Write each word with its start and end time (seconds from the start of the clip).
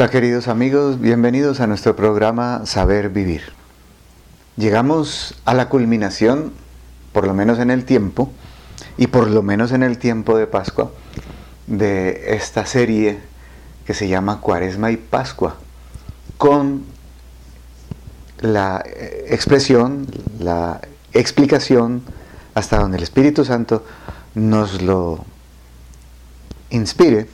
Hola 0.00 0.10
queridos 0.10 0.48
amigos, 0.48 0.98
bienvenidos 0.98 1.60
a 1.60 1.66
nuestro 1.66 1.94
programa 1.94 2.62
Saber 2.64 3.10
Vivir. 3.10 3.42
Llegamos 4.56 5.34
a 5.44 5.52
la 5.52 5.68
culminación, 5.68 6.54
por 7.12 7.26
lo 7.26 7.34
menos 7.34 7.58
en 7.58 7.70
el 7.70 7.84
tiempo, 7.84 8.32
y 8.96 9.08
por 9.08 9.28
lo 9.28 9.42
menos 9.42 9.72
en 9.72 9.82
el 9.82 9.98
tiempo 9.98 10.38
de 10.38 10.46
Pascua, 10.46 10.90
de 11.66 12.34
esta 12.34 12.64
serie 12.64 13.18
que 13.84 13.92
se 13.92 14.08
llama 14.08 14.40
Cuaresma 14.40 14.90
y 14.90 14.96
Pascua, 14.96 15.56
con 16.38 16.84
la 18.40 18.82
eh, 18.86 19.26
expresión, 19.28 20.06
la 20.38 20.80
explicación, 21.12 22.00
hasta 22.54 22.78
donde 22.78 22.96
el 22.96 23.02
Espíritu 23.02 23.44
Santo 23.44 23.84
nos 24.34 24.80
lo 24.80 25.22
inspire, 26.70 27.28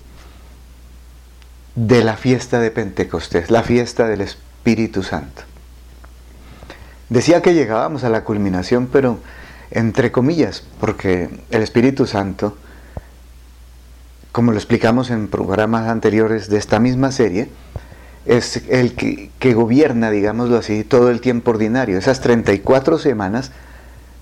de 1.76 2.02
la 2.02 2.16
fiesta 2.16 2.58
de 2.58 2.70
Pentecostés, 2.70 3.50
la 3.50 3.62
fiesta 3.62 4.08
del 4.08 4.22
Espíritu 4.22 5.02
Santo. 5.02 5.42
Decía 7.08 7.42
que 7.42 7.54
llegábamos 7.54 8.02
a 8.02 8.08
la 8.08 8.24
culminación, 8.24 8.88
pero 8.90 9.20
entre 9.70 10.10
comillas, 10.10 10.64
porque 10.80 11.28
el 11.50 11.62
Espíritu 11.62 12.06
Santo, 12.06 12.56
como 14.32 14.52
lo 14.52 14.58
explicamos 14.58 15.10
en 15.10 15.28
programas 15.28 15.88
anteriores 15.88 16.48
de 16.48 16.58
esta 16.58 16.80
misma 16.80 17.12
serie, 17.12 17.48
es 18.24 18.62
el 18.68 18.94
que, 18.94 19.54
gobierna, 19.54 20.10
digámoslo 20.10 20.58
así, 20.58 20.82
todo 20.82 21.10
el 21.10 21.20
tiempo 21.20 21.52
ordinario, 21.52 21.98
esas 21.98 22.20
34 22.20 22.98
semanas 22.98 23.52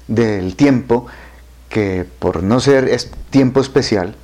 del 0.09 0.57
tiempo 0.57 1.07
que 1.71 2.05
por 2.19 2.43
no 2.43 2.61
ser 2.61 2.95
tiempo 3.31 3.61
especial, 3.61 4.15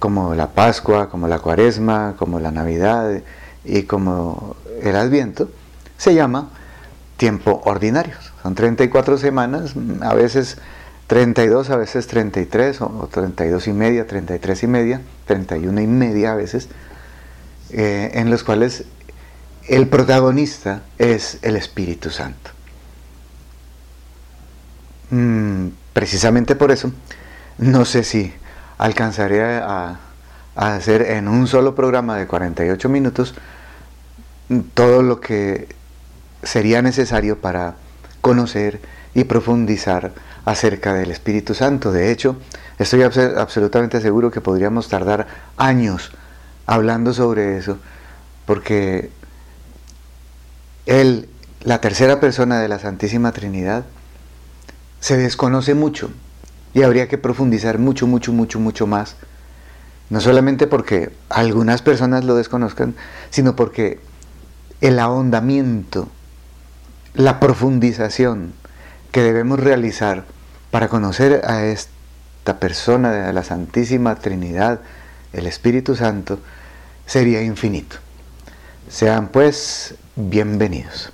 como 0.00 0.34
la 0.34 0.48
Pascua, 0.48 1.08
como 1.08 1.28
la 1.28 1.38
Cuaresma, 1.38 2.16
como 2.18 2.40
la 2.40 2.50
Navidad 2.50 3.22
y 3.64 3.82
como 3.82 4.56
el 4.82 4.96
Adviento, 4.96 5.50
se 5.98 6.14
llama 6.14 6.48
tiempo 7.18 7.60
ordinario. 7.64 8.14
Son 8.42 8.54
34 8.54 9.18
semanas, 9.18 9.74
a 10.00 10.14
veces 10.14 10.56
32, 11.06 11.68
a 11.68 11.76
veces 11.76 12.06
33, 12.06 12.80
o 12.80 13.08
32 13.12 13.68
y 13.68 13.72
media, 13.74 14.06
33 14.06 14.62
y 14.62 14.66
media, 14.66 15.02
31 15.26 15.80
y 15.82 15.86
media 15.86 16.32
a 16.32 16.34
veces, 16.34 16.68
eh, 17.70 18.12
en 18.14 18.30
los 18.30 18.42
cuales 18.42 18.84
el 19.68 19.86
protagonista 19.86 20.82
es 20.96 21.38
el 21.42 21.56
Espíritu 21.56 22.08
Santo. 22.08 22.50
Mm, 25.10 25.68
precisamente 25.92 26.56
por 26.56 26.70
eso, 26.70 26.90
no 27.58 27.84
sé 27.84 28.02
si 28.02 28.32
alcanzaré 28.80 29.58
a, 29.58 29.98
hacer 30.56 31.02
en 31.02 31.28
un 31.28 31.46
solo 31.46 31.74
programa 31.74 32.16
de 32.16 32.26
48 32.26 32.88
minutos 32.88 33.34
todo 34.74 35.02
lo 35.02 35.20
que 35.20 35.68
sería 36.42 36.80
necesario 36.80 37.38
para 37.38 37.74
conocer 38.22 38.80
y 39.14 39.24
profundizar 39.24 40.12
acerca 40.46 40.94
del 40.94 41.10
Espíritu 41.10 41.54
Santo. 41.54 41.92
De 41.92 42.10
hecho, 42.10 42.36
estoy 42.78 43.02
absolutamente 43.02 44.00
seguro 44.00 44.30
que 44.30 44.40
podríamos 44.40 44.88
tardar 44.88 45.26
años 45.58 46.10
hablando 46.66 47.12
sobre 47.12 47.58
eso, 47.58 47.78
porque 48.46 49.10
Él, 50.86 51.28
la 51.62 51.82
tercera 51.82 52.18
persona 52.18 52.60
de 52.60 52.68
la 52.68 52.78
Santísima 52.78 53.32
Trinidad, 53.32 53.84
se 55.00 55.18
desconoce 55.18 55.74
mucho 55.74 56.10
y 56.74 56.82
habría 56.82 57.08
que 57.08 57.18
profundizar 57.18 57.78
mucho, 57.78 58.06
mucho, 58.06 58.32
mucho, 58.32 58.60
mucho 58.60 58.86
más. 58.86 59.16
No 60.08 60.20
solamente 60.20 60.66
porque 60.66 61.10
algunas 61.28 61.82
personas 61.82 62.24
lo 62.24 62.34
desconozcan, 62.34 62.94
sino 63.30 63.54
porque 63.56 64.00
el 64.80 64.98
ahondamiento, 64.98 66.08
la 67.14 67.38
profundización 67.38 68.52
que 69.12 69.22
debemos 69.22 69.60
realizar 69.60 70.24
para 70.70 70.88
conocer 70.88 71.42
a 71.44 71.64
esta 71.64 72.58
persona 72.58 73.12
de 73.12 73.32
la 73.32 73.44
Santísima 73.44 74.16
Trinidad, 74.16 74.80
el 75.32 75.46
Espíritu 75.46 75.96
Santo, 75.96 76.38
sería 77.06 77.42
infinito. 77.42 77.96
Sean 78.88 79.28
pues 79.28 79.94
bienvenidos. 80.16 81.12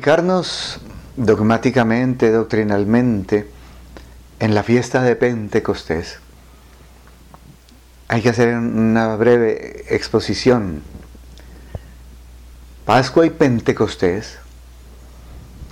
Ubicarnos 0.00 0.78
dogmáticamente, 1.16 2.30
doctrinalmente, 2.30 3.50
en 4.38 4.54
la 4.54 4.62
fiesta 4.62 5.02
de 5.02 5.14
Pentecostés, 5.14 6.20
hay 8.08 8.22
que 8.22 8.30
hacer 8.30 8.56
una 8.56 9.14
breve 9.16 9.84
exposición. 9.94 10.80
Pascua 12.86 13.26
y 13.26 13.30
Pentecostés, 13.30 14.38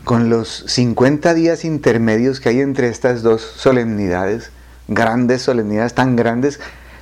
con 0.05 0.29
los 0.29 0.65
50 0.67 1.33
días 1.33 1.65
intermedios 1.65 2.39
que 2.39 2.51
hay 2.51 2.61
entre 2.61 2.91
estas 2.91 3.23
dos 3.23 3.41
solemnidades, 3.41 4.51
grandes 4.89 5.41
solemnidades, 5.41 5.95
tan 5.95 6.17
grandes 6.17 6.61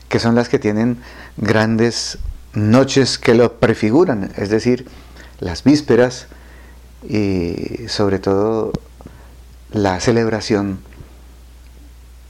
que 0.08 0.20
son 0.20 0.36
las 0.36 0.48
que 0.48 0.60
tienen 0.60 0.98
grandes 1.36 2.18
noches 2.52 3.18
que 3.18 3.34
lo 3.34 3.58
prefiguran, 3.58 4.30
es 4.36 4.48
decir, 4.48 4.86
las 5.40 5.64
vísperas, 5.64 6.28
y 7.08 7.88
sobre 7.88 8.18
todo 8.18 8.72
la 9.70 10.00
celebración 10.00 10.80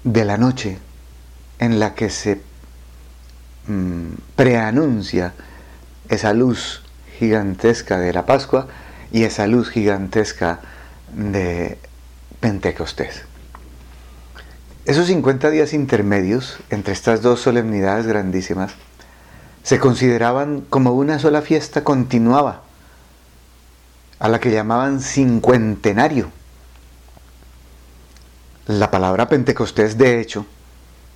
de 0.04 0.24
la 0.24 0.36
noche 0.36 0.78
en 1.58 1.80
la 1.80 1.94
que 1.94 2.10
se 2.10 2.40
mm, 3.66 4.12
preanuncia 4.36 5.32
esa 6.08 6.32
luz 6.32 6.82
gigantesca 7.18 7.98
de 7.98 8.12
la 8.12 8.26
Pascua 8.26 8.68
y 9.12 9.24
esa 9.24 9.46
luz 9.46 9.70
gigantesca 9.70 10.60
de 11.14 11.78
Pentecostés. 12.40 13.22
Esos 14.84 15.06
50 15.06 15.50
días 15.50 15.72
intermedios 15.72 16.58
entre 16.70 16.92
estas 16.92 17.22
dos 17.22 17.40
solemnidades 17.40 18.06
grandísimas 18.06 18.72
se 19.62 19.80
consideraban 19.80 20.60
como 20.60 20.92
una 20.92 21.18
sola 21.18 21.42
fiesta 21.42 21.82
continuaba 21.82 22.65
a 24.18 24.28
la 24.28 24.40
que 24.40 24.50
llamaban 24.50 25.00
cincuentenario. 25.00 26.30
La 28.66 28.90
palabra 28.90 29.28
Pentecostés, 29.28 29.96
de 29.98 30.20
hecho, 30.20 30.46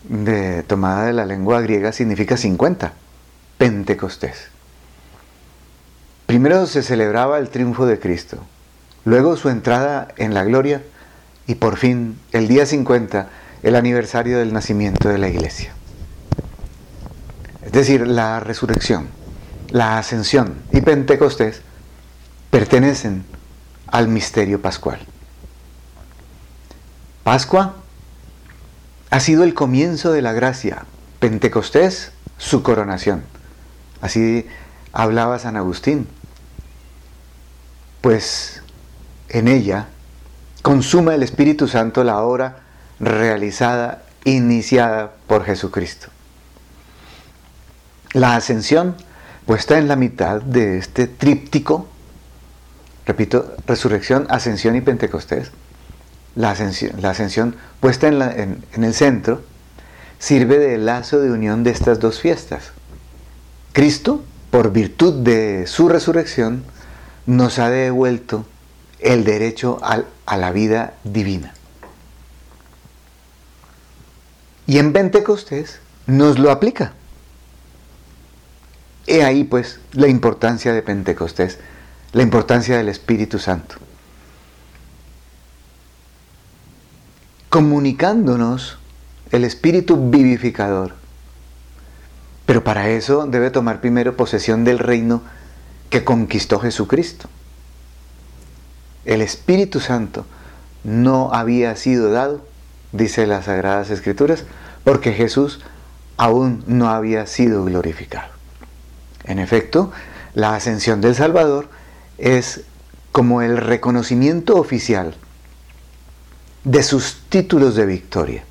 de, 0.05 0.62
tomada 0.62 1.06
de 1.06 1.12
la 1.12 1.26
lengua 1.26 1.61
griega, 1.61 1.93
significa 1.93 2.37
50. 2.37 2.93
Pentecostés. 3.58 4.49
Primero 6.26 6.67
se 6.67 6.82
celebraba 6.82 7.38
el 7.38 7.50
triunfo 7.50 7.87
de 7.87 7.99
Cristo, 7.99 8.38
luego 9.05 9.37
su 9.37 9.49
entrada 9.49 10.08
en 10.17 10.32
la 10.32 10.44
gloria 10.44 10.82
y 11.46 11.56
por 11.56 11.76
fin, 11.76 12.19
el 12.31 12.46
día 12.46 12.67
50, 12.67 13.29
el 13.64 13.75
aniversario 13.75 14.38
del 14.38 14.53
nacimiento 14.53 15.08
de 15.08 15.19
la 15.19 15.29
iglesia. 15.29 15.73
Es 17.64 17.73
decir, 17.73 18.06
la 18.06 18.38
resurrección, 18.38 19.08
la 19.70 19.99
ascensión 19.99 20.55
y 20.73 20.81
Pentecostés 20.82 21.62
pertenecen 22.50 23.25
al 23.87 24.08
misterio 24.08 24.61
pascual. 24.61 25.00
Pascua 27.23 27.76
ha 29.11 29.20
sido 29.20 29.44
el 29.44 29.55
comienzo 29.55 30.12
de 30.12 30.23
la 30.23 30.32
gracia, 30.32 30.85
Pentecostés 31.19 32.12
su 32.38 32.62
coronación. 32.62 33.23
Así 34.00 34.47
hablaba 34.93 35.38
San 35.38 35.56
Agustín. 35.56 36.08
Pues 38.00 38.62
en 39.29 39.46
ella 39.46 39.88
consuma 40.62 41.14
el 41.14 41.23
Espíritu 41.23 41.69
Santo 41.69 42.03
la 42.03 42.20
obra 42.23 42.61
realizada, 42.99 44.03
iniciada 44.25 45.12
por 45.26 45.44
Jesucristo. 45.44 46.08
La 48.12 48.37
ascensión 48.37 48.96
puesta 49.46 49.79
en 49.79 49.87
la 49.88 49.96
mitad 49.96 50.41
de 50.41 50.79
este 50.79 51.06
tríptico 51.06 51.90
repito, 53.11 53.57
resurrección, 53.67 54.29
ascensión 54.31 54.77
y 54.77 54.83
Pentecostés, 54.83 55.51
la 56.37 56.53
ascensión, 56.53 57.03
la 57.03 57.11
ascensión 57.11 57.57
puesta 57.81 58.07
en, 58.07 58.62
el 58.73 58.95
centro, 58.95 59.43
sirve 60.21 60.59
de 60.59 60.79
lazo 60.79 61.19
de 61.19 61.33
unión 61.33 61.65
de 61.65 61.73
estas 61.73 61.99
dos 61.99 62.21
fiestas. 62.21 62.71
Cristo, 63.73 64.23
por 64.53 64.71
virtud 64.71 65.25
de 65.25 65.67
su 65.67 65.89
resurrección, 65.89 66.62
nos 67.27 67.59
ha 67.59 67.69
devuelto 67.69 68.47
el 69.01 69.25
derecho 69.25 69.81
a, 69.83 70.05
la 70.37 70.53
vida 70.53 70.95
divina. 71.03 71.53
Y 74.69 74.79
en 74.79 74.93
Pentecostés 74.93 75.81
nos 76.06 76.39
lo 76.39 76.53
aplica. 76.53 76.93
He 79.09 79.25
ahí 79.25 79.43
pues 79.43 79.81
la 79.95 80.06
importancia 80.06 80.73
de 80.73 80.83
Pentecostés, 80.83 81.59
la 82.12 82.23
importancia 82.23 82.77
del 82.77 82.89
Espíritu 82.89 83.39
Santo. 83.39 83.77
Comunicándonos 87.49 88.79
el 89.31 89.45
Espíritu 89.45 90.11
vivificador. 90.11 90.95
Pero 92.47 92.65
para 92.65 92.89
eso 92.89 93.27
debe 93.27 93.51
tomar 93.51 93.81
primero 93.81 94.17
posesión 94.17 94.65
del 94.65 94.79
reino 94.79 95.23
que 95.89 96.05
conquistó 96.05 96.59
Jesucristo. 96.59 97.29
El 99.05 99.23
Espíritu 99.23 99.81
Santo 99.81 100.27
no 100.83 101.33
había 101.33 101.77
sido 101.77 102.11
dado, 102.11 102.45
dice 102.93 103.27
las 103.27 103.45
Sagradas 103.45 103.91
Escrituras, 103.91 104.45
porque 104.85 105.13
Jesús 105.13 105.61
aún 106.17 106.65
no 106.67 106.91
había 106.91 107.27
sido 107.27 107.65
glorificado. 107.65 108.33
En 109.25 109.39
efecto, 109.39 109.93
la 110.35 110.55
ascensión 110.55 111.01
del 111.01 111.15
Salvador 111.15 111.69
es 112.20 112.62
como 113.12 113.43
el 113.43 113.56
reconocimiento 113.56 114.56
oficial 114.56 115.14
de 116.64 116.82
sus 116.82 117.22
títulos 117.28 117.75
de 117.75 117.87
victoria 117.87 118.44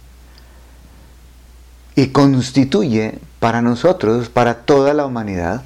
y 1.95 2.07
constituye 2.07 3.19
para 3.39 3.61
nosotros, 3.61 4.29
para 4.29 4.65
toda 4.65 4.93
la 4.93 5.05
humanidad, 5.05 5.63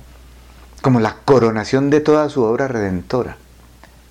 como 0.81 0.99
la 0.99 1.15
coronación 1.25 1.89
de 1.89 2.01
toda 2.01 2.29
su 2.29 2.43
obra 2.43 2.67
redentora 2.67 3.37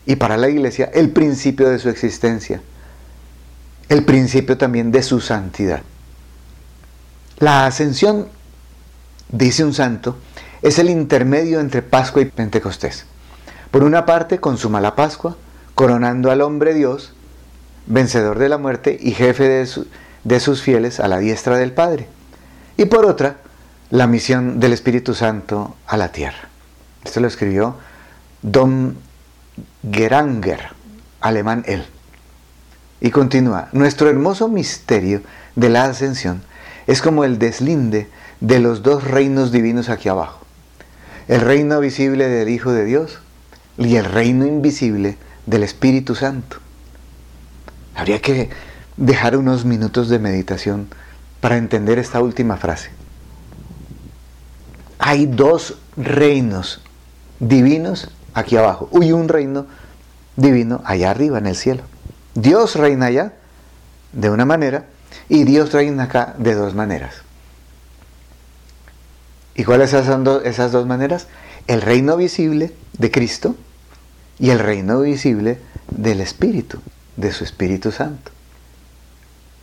y 0.07 0.17
para 0.17 0.37
la 0.37 0.49
iglesia 0.49 0.91
el 0.95 1.11
principio 1.11 1.69
de 1.69 1.79
su 1.79 1.89
existencia, 1.89 2.63
el 3.89 4.05
principio 4.05 4.57
también 4.57 4.91
de 4.91 5.03
su 5.03 5.21
santidad. 5.21 5.83
La 7.39 7.67
ascensión, 7.67 8.29
dice 9.29 9.65
un 9.65 9.75
santo, 9.75 10.17
es 10.63 10.79
el 10.79 10.89
intermedio 10.89 11.61
entre 11.61 11.83
Pascua 11.83 12.23
y 12.23 12.27
Pentecostés. 12.27 13.05
Por 13.73 13.85
una 13.85 14.05
parte, 14.05 14.39
consuma 14.39 14.83
la 14.83 14.95
Pascua, 14.95 15.35
coronando 15.75 16.31
al 16.31 16.43
hombre 16.43 16.75
Dios, 16.75 17.15
vencedor 17.87 18.39
de 18.39 18.51
la 18.51 18.59
muerte 18.59 18.99
y 19.01 19.13
jefe 19.13 19.49
de, 19.49 19.69
de 20.25 20.41
sus 20.41 20.61
fieles 20.61 21.01
a 21.01 21.09
la 21.09 21.19
diestra 21.19 21.57
del 21.57 21.73
Padre. 21.73 22.07
Y 22.77 22.85
por 22.85 23.07
otra, 23.07 23.39
la 23.89 24.07
misión 24.07 24.61
del 24.61 24.75
Espíritu 24.75 25.15
Santo 25.15 25.75
a 25.87 25.97
la 25.97 26.13
tierra. 26.13 26.51
Esto 27.03 27.21
lo 27.21 27.27
escribió 27.27 27.77
Don 28.43 28.99
Geranger, 29.91 30.69
alemán 31.23 31.65
él. 31.67 31.87
Y 33.01 33.11
continúa, 33.11 33.71
nuestro 33.73 34.11
hermoso 34.11 34.49
misterio 34.49 35.23
de 35.57 35.71
la 35.71 35.85
ascensión 35.85 36.43
es 36.87 37.01
como 37.01 37.25
el 37.25 37.39
deslinde 37.39 38.11
de 38.41 38.61
los 38.61 38.83
dos 38.83 39.03
reinos 39.05 39.51
divinos 39.51 39.89
aquí 39.89 40.11
abajo. 40.11 40.45
El 41.27 41.41
reino 41.41 41.81
visible 41.81 42.29
del 42.29 42.51
Hijo 42.51 42.71
de 42.73 42.85
Dios 42.85 43.19
y 43.79 43.97
el 43.97 44.05
reino 44.05 44.47
invisible 44.47 45.17
del 45.47 45.63
Espíritu 45.63 46.15
Santo. 46.15 46.59
Habría 47.95 48.21
que 48.21 48.51
dejar 48.97 49.37
unos 49.37 49.65
minutos 49.65 50.09
de 50.09 50.19
meditación 50.19 50.89
para 51.41 51.57
entender 51.57 51.99
esta 51.99 52.21
última 52.21 52.57
frase. 52.57 52.91
Hay 54.99 55.27
dos 55.27 55.79
reinos 55.97 56.81
divinos 57.41 58.11
aquí 58.35 58.57
abajo 58.57 58.89
y 59.01 59.13
un 59.13 59.29
reino 59.29 59.67
divino 60.37 60.81
allá 60.85 61.11
arriba 61.11 61.39
en 61.39 61.47
el 61.47 61.57
cielo. 61.57 61.83
Dios 62.35 62.77
reina 62.77 63.07
allá 63.07 63.33
de 64.13 64.31
una 64.31 64.45
manera 64.45 64.87
y 65.29 65.45
Dios 65.45 65.73
reina 65.73 66.05
acá 66.05 66.35
de 66.39 66.55
dos 66.55 66.75
maneras. 66.75 67.17
¿Y 69.55 69.65
cuáles 69.65 69.91
son 69.91 70.27
esas 70.45 70.73
dos 70.73 70.87
maneras? 70.87 71.27
El 71.67 71.83
reino 71.83 72.17
visible 72.17 72.73
de 72.99 73.11
Cristo 73.11 73.55
y 74.39 74.51
el 74.51 74.59
reino 74.59 75.01
visible 75.01 75.59
del 75.91 76.21
Espíritu, 76.21 76.81
de 77.17 77.33
su 77.33 77.45
Espíritu 77.45 77.93
Santo. 77.93 78.31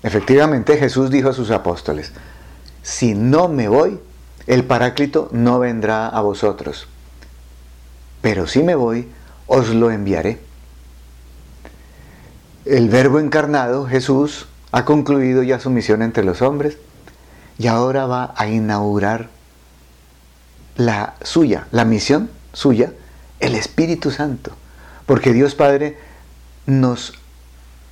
Efectivamente 0.03 0.77
Jesús 0.77 1.09
dijo 1.09 1.29
a 1.29 1.33
sus 1.33 1.51
apóstoles, 1.51 2.11
si 2.83 3.13
no 3.13 3.49
me 3.49 3.67
voy, 3.67 3.99
el 4.47 4.63
Paráclito 4.63 5.29
no 5.31 5.59
vendrá 5.59 6.07
a 6.07 6.21
vosotros, 6.21 6.87
pero 8.21 8.47
si 8.47 8.63
me 8.63 8.75
voy, 8.75 9.09
os 9.47 9.69
lo 9.69 9.91
enviaré. 9.91 10.39
El 12.65 12.89
Verbo 12.89 13.19
encarnado, 13.19 13.85
Jesús, 13.85 14.47
ha 14.71 14.85
concluido 14.85 15.43
ya 15.43 15.59
su 15.59 15.69
misión 15.69 16.01
entre 16.01 16.23
los 16.23 16.41
hombres 16.41 16.77
y 17.57 17.67
ahora 17.67 18.05
va 18.05 18.33
a 18.37 18.47
inaugurar 18.47 19.29
la 20.79 21.15
suya, 21.21 21.67
la 21.71 21.83
misión 21.83 22.29
suya, 22.53 22.93
el 23.41 23.55
Espíritu 23.55 24.11
Santo. 24.11 24.53
Porque 25.05 25.33
Dios 25.33 25.53
Padre 25.53 25.97
nos, 26.65 27.19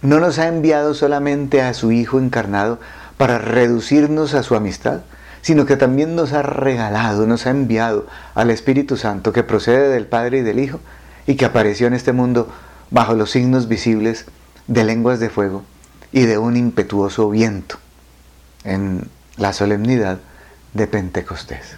no 0.01 0.21
nos 0.21 0.39
ha 0.39 0.47
enviado 0.47 0.93
solamente 0.93 1.61
a 1.61 1.73
su 1.73 1.91
Hijo 1.91 2.17
encarnado 2.17 2.79
para 3.17 3.39
reducirnos 3.39 4.33
a 4.33 4.41
su 4.41 4.55
amistad, 4.55 5.01
sino 5.41 5.65
que 5.65 5.75
también 5.75 6.15
nos 6.15 6.31
ha 6.31 6.43
regalado, 6.43 7.27
nos 7.27 7.45
ha 7.45 7.49
enviado 7.49 8.07
al 8.35 8.51
Espíritu 8.51 8.95
Santo 8.95 9.33
que 9.33 9.43
procede 9.43 9.89
del 9.89 10.05
Padre 10.05 10.37
y 10.37 10.41
del 10.43 10.59
Hijo 10.59 10.79
y 11.25 11.35
que 11.35 11.43
apareció 11.43 11.87
en 11.87 11.93
este 11.93 12.13
mundo 12.13 12.49
bajo 12.89 13.15
los 13.15 13.31
signos 13.31 13.67
visibles 13.67 14.27
de 14.67 14.85
lenguas 14.85 15.19
de 15.19 15.29
fuego 15.29 15.65
y 16.13 16.21
de 16.21 16.37
un 16.37 16.55
impetuoso 16.55 17.29
viento 17.29 17.79
en 18.63 19.09
la 19.35 19.51
solemnidad 19.51 20.19
de 20.73 20.87
Pentecostés. 20.87 21.77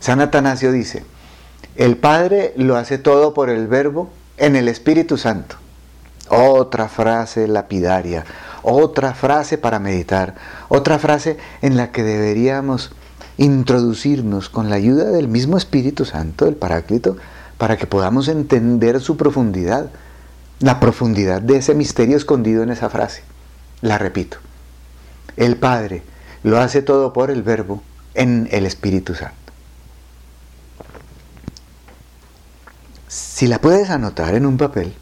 San 0.00 0.20
Atanasio 0.20 0.72
dice, 0.72 1.04
el 1.76 1.96
Padre 1.96 2.52
lo 2.56 2.76
hace 2.76 2.98
todo 2.98 3.34
por 3.34 3.50
el 3.50 3.66
Verbo 3.66 4.10
en 4.36 4.56
el 4.56 4.68
Espíritu 4.68 5.16
Santo. 5.16 5.56
Otra 6.28 6.88
frase 6.88 7.48
lapidaria, 7.48 8.24
otra 8.62 9.14
frase 9.14 9.58
para 9.58 9.78
meditar, 9.78 10.34
otra 10.68 10.98
frase 10.98 11.36
en 11.62 11.76
la 11.76 11.90
que 11.90 12.02
deberíamos 12.02 12.92
introducirnos 13.38 14.48
con 14.48 14.68
la 14.70 14.76
ayuda 14.76 15.04
del 15.04 15.28
mismo 15.28 15.56
Espíritu 15.56 16.04
Santo, 16.04 16.44
del 16.44 16.56
Paráclito, 16.56 17.16
para 17.56 17.76
que 17.76 17.86
podamos 17.86 18.28
entender 18.28 19.00
su 19.00 19.16
profundidad, 19.16 19.90
la 20.60 20.80
profundidad 20.80 21.40
de 21.40 21.56
ese 21.56 21.74
misterio 21.74 22.16
escondido 22.16 22.62
en 22.62 22.70
esa 22.70 22.90
frase. 22.90 23.22
La 23.80 23.98
repito, 23.98 24.38
el 25.36 25.56
Padre 25.56 26.02
lo 26.42 26.58
hace 26.58 26.82
todo 26.82 27.12
por 27.12 27.30
el 27.30 27.42
Verbo 27.42 27.82
en 28.14 28.48
el 28.50 28.66
Espíritu 28.66 29.14
Santo. 29.14 29.47
Si 33.38 33.46
la 33.46 33.60
puedes 33.60 33.88
anotar 33.90 34.34
en 34.34 34.46
un 34.46 34.56
papel, 34.56 34.96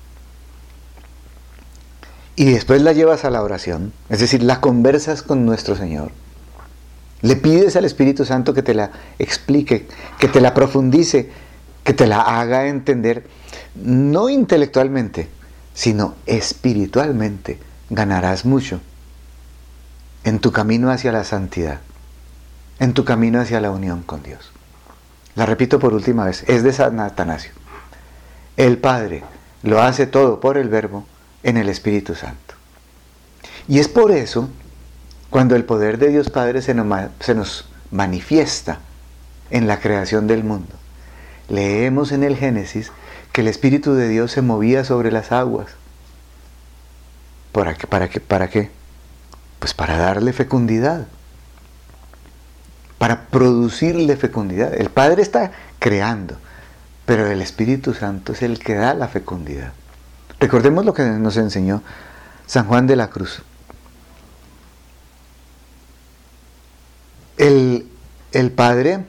y 2.35 2.53
después 2.53 2.83
la 2.83 2.93
llevas 2.93 3.25
a 3.25 3.31
la 3.31 3.43
oración, 3.43 3.95
es 4.11 4.21
decir, 4.21 4.43
la 4.43 4.61
conversas 4.61 5.23
con 5.23 5.47
nuestro 5.47 5.75
Señor. 5.75 6.11
Le 7.23 7.37
pides 7.37 7.77
al 7.77 7.87
Espíritu 7.87 8.27
Santo 8.27 8.53
que 8.53 8.61
te 8.61 8.75
la 8.75 8.91
explique, 9.19 9.89
que 10.19 10.29
te 10.29 10.43
la 10.43 10.53
profundice, 10.53 11.31
que 11.83 11.95
te 11.95 12.07
la 12.07 12.21
haga 12.21 12.67
entender, 12.67 13.27
no 13.75 14.29
intelectualmente, 14.29 15.31
sino 15.73 16.17
espiritualmente. 16.27 17.59
Ganarás 17.89 18.45
mucho 18.45 18.83
en 20.25 20.41
tu 20.41 20.53
camino 20.53 20.91
hacia 20.91 21.11
la 21.11 21.25
santidad, 21.25 21.81
en 22.81 22.93
tu 22.93 23.03
camino 23.03 23.41
hacia 23.41 23.63
la 23.63 23.71
unión 23.71 24.03
con 24.03 24.23
Dios. 24.23 24.53
La 25.37 25.47
repito 25.47 25.79
por 25.79 25.95
última 25.95 26.27
vez, 26.27 26.45
es 26.49 26.63
de 26.63 26.75
San 26.75 27.01
Atanasio. 27.01 27.53
El 28.57 28.79
Padre 28.79 29.23
lo 29.63 29.83
hace 29.83 30.07
todo 30.07 30.41
por 30.41 30.57
el 30.57 30.69
Verbo 30.69 31.05
en 31.43 31.57
el 31.59 31.69
Espíritu 31.69 32.15
Santo. 32.15 32.55
Y 33.69 33.81
es 33.81 33.89
por 33.89 34.13
eso, 34.13 34.49
cuando 35.29 35.57
el 35.57 35.65
poder 35.65 35.99
de 35.99 36.09
Dios 36.09 36.31
Padre 36.31 36.63
se 36.63 36.75
nos, 36.75 37.67
manifiesta 37.91 38.79
en 39.51 39.67
la 39.67 39.79
creación 39.81 40.27
del 40.27 40.43
mundo, 40.43 40.73
leemos 41.49 42.13
en 42.13 42.23
el 42.23 42.37
Génesis 42.37 42.93
que 43.33 43.43
el 43.43 43.49
Espíritu 43.49 43.95
de 43.95 44.09
Dios 44.09 44.33
se 44.33 44.43
movía 44.43 44.85
sobre 44.85 45.13
las 45.13 45.33
aguas. 45.33 45.69
¿Para 47.53 47.75
qué? 47.75 47.87
¿Para 47.87 48.09
qué? 48.09 48.21
¿Para 48.21 48.49
qué? 48.49 48.71
Pues 49.59 49.75
para 49.75 49.99
darle 49.99 50.33
fecundidad. 50.33 51.07
Para 52.99 53.27
producirle 53.27 54.17
fecundidad. 54.17 54.73
El 54.75 54.89
Padre 54.89 55.23
está 55.23 55.53
creando, 55.79 56.39
pero 57.07 57.27
el 57.31 57.41
Espíritu 57.41 57.95
Santo 57.95 58.33
es 58.33 58.43
el 58.43 58.59
que 58.59 58.75
da 58.75 58.93
la 58.93 59.09
fecundidad. 59.09 59.73
Recordemos 60.39 60.85
lo 60.85 60.93
que 60.93 61.03
nos 61.05 61.37
enseñó 61.39 61.83
San 62.47 62.67
Juan 62.67 62.87
de 62.87 62.97
la 62.97 63.09
Cruz. 63.09 63.43
el, 67.37 67.89
el 68.33 68.51
Padre 68.51 69.05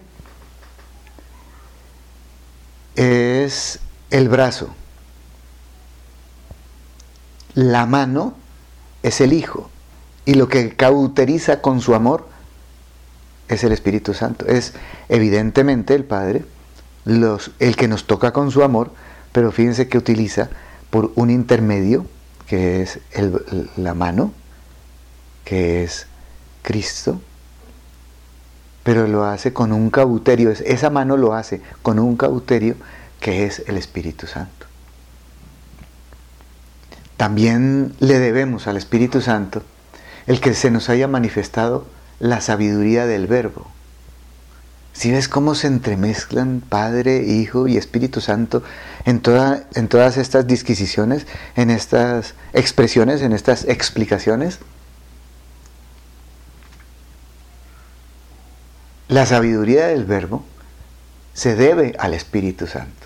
es 2.96 3.80
el 4.10 4.30
brazo, 4.30 4.74
la 7.54 7.86
mano 7.86 8.36
es 9.04 9.22
el 9.22 9.34
Hijo 9.34 9.70
y 10.25 10.34
lo 10.34 10.50
que 10.50 10.75
cauteriza 10.75 11.62
con 11.62 11.82
su 11.82 11.96
amor 11.96 12.27
es 13.48 13.63
el 13.63 13.72
Espíritu 13.72 14.13
Santo. 14.13 14.46
Es 14.46 14.74
evidentemente 15.10 15.96
el 15.96 16.04
Padre 16.04 16.44
el 17.08 17.76
que 17.76 17.88
nos 17.88 18.06
toca 18.06 18.34
con 18.34 18.52
su 18.52 18.64
amor, 18.64 18.92
pero 19.32 19.52
fíjense 19.52 19.88
que 19.88 19.98
utiliza 19.98 20.50
por 20.90 21.12
un 21.16 21.30
intermedio, 21.30 22.06
que 22.48 22.82
es 22.82 23.00
la 23.76 23.94
mano, 23.94 24.32
que 25.44 25.84
es 25.84 26.08
Cristo, 26.62 27.22
pero 28.84 29.08
lo 29.08 29.26
hace 29.26 29.54
con 29.54 29.74
un 29.74 29.90
cauterio, 29.90 30.50
esa 30.50 30.90
mano 30.90 31.18
lo 31.18 31.34
hace 31.34 31.62
con 31.82 32.00
un 32.00 32.16
cauterio 32.16 32.76
que 33.20 33.46
es 33.46 33.64
el 33.68 33.78
Espíritu 33.78 34.28
Santo. 34.28 34.66
También 37.18 37.94
le 38.00 38.20
debemos 38.20 38.68
al 38.68 38.78
Espíritu 38.78 39.22
Santo 39.22 39.64
el 40.28 40.40
que 40.40 40.54
se 40.54 40.72
nos 40.72 40.90
haya 40.90 41.08
manifestado 41.08 41.86
la 42.20 42.42
sabiduría 42.42 43.06
del 43.06 43.28
verbo. 43.28 43.68
Si 44.98 45.12
ves 45.12 45.27
cómo 45.27 45.54
se 45.54 45.68
entremezclan 45.68 46.60
Padre, 46.68 47.22
Hijo 47.22 47.68
y 47.68 47.77
Espíritu 47.77 48.20
Santo 48.20 48.63
en, 49.06 49.20
toda, 49.20 49.68
en 49.75 49.89
todas 49.89 50.18
estas 50.18 50.48
disquisiciones, 50.48 51.27
en 51.56 51.70
estas 51.70 52.34
expresiones, 52.54 53.22
en 53.22 53.32
estas 53.32 53.66
explicaciones. 53.66 54.58
La 59.08 59.27
sabiduría 59.27 59.86
del 59.86 60.06
verbo 60.06 60.44
se 61.36 61.56
debe 61.56 61.94
al 62.00 62.16
Espíritu 62.16 62.66
Santo. 62.66 63.06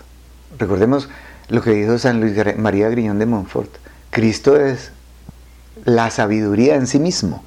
Recordemos 0.58 1.10
lo 1.50 1.62
que 1.62 1.72
dijo 1.72 2.00
San 2.00 2.22
Luis 2.22 2.38
María 2.58 2.88
Griñón 2.88 3.20
de 3.20 3.26
Montfort. 3.26 3.76
Cristo 4.12 4.56
es 4.56 4.92
la 5.84 6.10
sabiduría 6.10 6.76
en 6.76 6.88
sí 6.88 7.00
mismo 7.00 7.44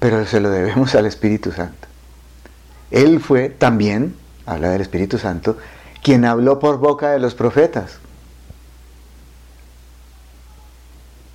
pero 0.00 0.24
se 0.26 0.40
lo 0.40 0.50
debemos 0.50 0.94
al 0.94 1.06
Espíritu 1.06 1.52
Santo. 1.52 1.89
Él 2.90 3.20
fue 3.20 3.48
también, 3.48 4.16
habla 4.46 4.70
del 4.70 4.80
Espíritu 4.80 5.18
Santo, 5.18 5.56
quien 6.02 6.24
habló 6.24 6.58
por 6.58 6.78
boca 6.78 7.10
de 7.10 7.18
los 7.18 7.34
profetas. 7.34 7.98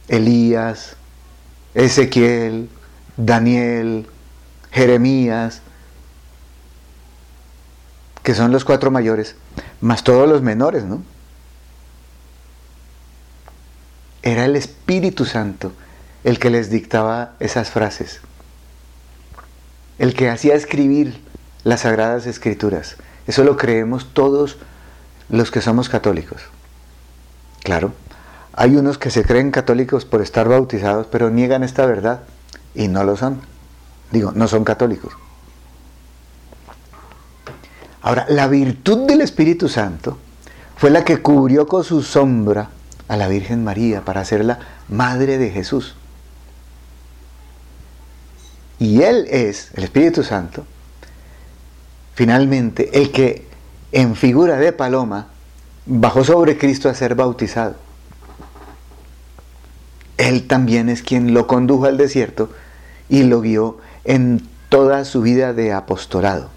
Elías, 0.08 0.96
Ezequiel, 1.74 2.70
Daniel, 3.18 4.08
Jeremías, 4.72 5.62
que 8.24 8.36
son 8.36 8.52
los 8.52 8.66
cuatro 8.66 8.92
mayores, 8.92 9.36
más 9.82 10.04
todos 10.04 10.28
los 10.28 10.42
menores, 10.42 10.84
¿no? 10.84 11.04
Era 14.22 14.46
el 14.46 14.56
Espíritu 14.56 15.26
Santo 15.26 15.72
el 16.24 16.40
que 16.40 16.50
les 16.50 16.72
dictaba 16.72 17.34
esas 17.40 17.70
frases 17.70 18.22
el 19.98 20.14
que 20.14 20.30
hacía 20.30 20.56
escribir 20.56 21.22
las 21.65 21.81
sagradas 21.81 22.27
escrituras. 22.27 22.95
Eso 23.27 23.43
lo 23.43 23.57
creemos 23.57 24.13
todos 24.13 24.57
los 25.29 25.51
que 25.51 25.62
somos 25.62 25.89
católicos. 25.89 26.43
Claro, 27.63 27.91
hay 28.53 28.77
unos 28.77 28.98
que 28.98 29.10
se 29.10 29.25
creen 29.25 29.51
católicos 29.51 30.05
por 30.05 30.22
estar 30.22 30.48
bautizados, 30.48 31.07
pero 31.07 31.29
niegan 31.31 31.63
esta 31.63 31.86
verdad 31.86 32.22
y 32.75 32.88
no 32.88 33.03
lo 33.03 33.17
son. 33.17 33.41
Digo, 34.12 34.31
no 34.34 34.48
son 34.48 34.63
católicos. 34.63 35.13
Ahora, 38.03 38.27
la 38.29 38.48
virtud 38.48 39.07
del 39.07 39.22
Espíritu 39.22 39.67
Santo 39.67 40.19
fue 40.77 40.91
la 40.91 41.03
que 41.03 41.24
cubrió 41.24 41.65
con 41.65 41.84
su 41.84 42.03
sombra 42.03 42.69
a 43.07 43.17
la 43.17 43.27
Virgen 43.27 43.63
María 43.63 44.01
para 44.05 44.22
hacerla 44.22 44.60
madre 44.88 45.39
de 45.39 45.50
Jesús. 45.50 45.95
Y 48.77 49.01
Él 49.01 49.25
es, 49.31 49.72
el 49.74 49.84
Espíritu 49.86 50.22
Santo, 50.22 50.65
finalmente 52.15 52.89
el 53.00 53.12
que 53.12 53.45
en 53.91 54.15
figura 54.15 54.57
de 54.57 54.74
paloma 54.74 55.27
bajó 55.86 56.24
sobre 56.24 56.57
Cristo 56.57 56.89
a 56.89 56.95
ser 56.95 57.13
bautizado. 57.15 57.75
Él 60.17 60.48
también 60.48 60.89
es 60.89 61.03
quien 61.03 61.34
lo 61.34 61.45
condujo 61.45 61.86
al 61.86 61.98
desierto 61.98 62.50
y 63.10 63.24
lo 63.24 63.41
guió 63.41 63.77
en 64.05 64.48
toda 64.69 65.05
su 65.05 65.22
vida 65.22 65.53
de 65.53 65.74
apostolado. 65.74 66.50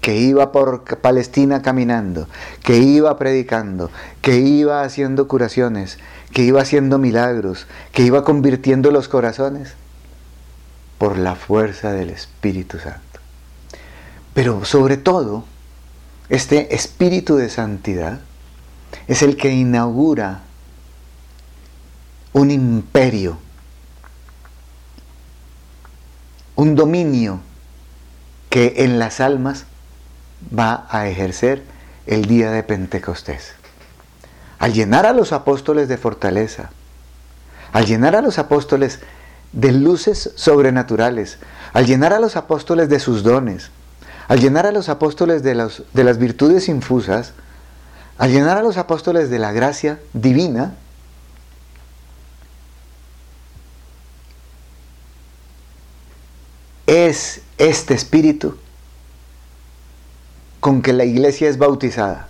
Que 0.00 0.16
iba 0.16 0.52
por 0.52 0.84
Palestina 1.00 1.62
caminando, 1.62 2.28
que 2.62 2.78
iba 2.78 3.16
predicando, 3.16 3.90
que 4.20 4.38
iba 4.38 4.82
haciendo 4.82 5.28
curaciones, 5.28 5.98
que 6.32 6.42
iba 6.42 6.60
haciendo 6.60 6.98
milagros, 6.98 7.66
que 7.92 8.02
iba 8.02 8.24
convirtiendo 8.24 8.90
los 8.90 9.08
corazones 9.08 9.74
por 10.98 11.16
la 11.16 11.36
fuerza 11.36 11.92
del 11.92 12.10
Espíritu 12.10 12.78
Santo. 12.78 13.13
Pero 14.34 14.64
sobre 14.64 14.96
todo, 14.96 15.44
este 16.28 16.74
Espíritu 16.74 17.36
de 17.36 17.48
Santidad 17.48 18.20
es 19.06 19.22
el 19.22 19.36
que 19.36 19.52
inaugura 19.52 20.40
un 22.32 22.50
imperio, 22.50 23.38
un 26.56 26.74
dominio 26.74 27.40
que 28.50 28.74
en 28.78 28.98
las 28.98 29.20
almas 29.20 29.66
va 30.56 30.86
a 30.90 31.08
ejercer 31.08 31.62
el 32.06 32.26
día 32.26 32.50
de 32.50 32.62
Pentecostés. 32.62 33.52
Al 34.58 34.72
llenar 34.72 35.06
a 35.06 35.12
los 35.12 35.32
apóstoles 35.32 35.88
de 35.88 35.96
fortaleza, 35.96 36.70
al 37.72 37.86
llenar 37.86 38.16
a 38.16 38.22
los 38.22 38.38
apóstoles 38.38 39.00
de 39.52 39.72
luces 39.72 40.32
sobrenaturales, 40.34 41.38
al 41.72 41.86
llenar 41.86 42.12
a 42.12 42.20
los 42.20 42.36
apóstoles 42.36 42.88
de 42.88 42.98
sus 42.98 43.22
dones, 43.22 43.70
al 44.28 44.40
llenar 44.40 44.66
a 44.66 44.72
los 44.72 44.88
apóstoles 44.88 45.42
de, 45.42 45.54
las 45.54 46.18
virtudes 46.18 46.68
infusas, 46.68 47.32
al 48.16 48.30
llenar 48.32 48.56
a 48.56 48.62
los 48.62 48.76
apóstoles 48.76 49.30
de 49.30 49.38
la 49.38 49.52
gracia 49.52 50.00
divina, 50.12 50.74
es 56.86 57.42
este 57.58 57.94
espíritu 57.94 58.56
con 60.60 60.80
que 60.80 60.92
la 60.92 61.04
iglesia 61.04 61.48
es 61.48 61.58
bautizada. 61.58 62.28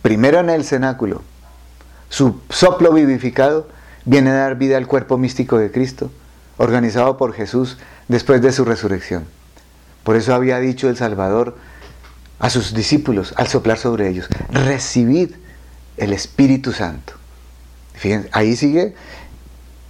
Primero 0.00 0.40
en 0.40 0.48
el 0.48 0.64
cenáculo, 0.64 1.22
su 2.08 2.40
soplo 2.48 2.92
vivificado 2.92 3.68
viene 4.06 4.30
a 4.30 4.34
dar 4.34 4.56
vida 4.56 4.78
al 4.78 4.86
cuerpo 4.86 5.18
místico 5.18 5.58
de 5.58 5.70
Cristo, 5.70 6.10
organizado 6.56 7.18
por 7.18 7.34
Jesús 7.34 7.76
después 8.08 8.40
de 8.40 8.52
su 8.52 8.64
resurrección. 8.64 9.26
Por 10.04 10.16
eso 10.16 10.34
había 10.34 10.58
dicho 10.58 10.88
el 10.88 10.96
Salvador 10.96 11.56
a 12.38 12.50
sus 12.50 12.74
discípulos 12.74 13.34
al 13.36 13.48
soplar 13.48 13.78
sobre 13.78 14.08
ellos, 14.08 14.28
recibid 14.50 15.32
el 15.96 16.12
Espíritu 16.12 16.72
Santo. 16.72 17.14
Fíjense, 17.94 18.28
ahí 18.32 18.56
sigue, 18.56 18.94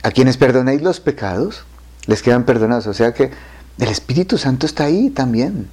a 0.03 0.11
quienes 0.11 0.37
perdonéis 0.37 0.81
los 0.83 1.01
pecados, 1.01 1.65
les 2.07 2.23
quedan 2.23 2.45
perdonados. 2.45 2.87
O 2.87 2.95
sea 2.95 3.13
que 3.13 3.31
el 3.79 3.89
Espíritu 3.89 4.39
Santo 4.39 4.67
está 4.67 4.85
ahí 4.85 5.11
también. 5.11 5.69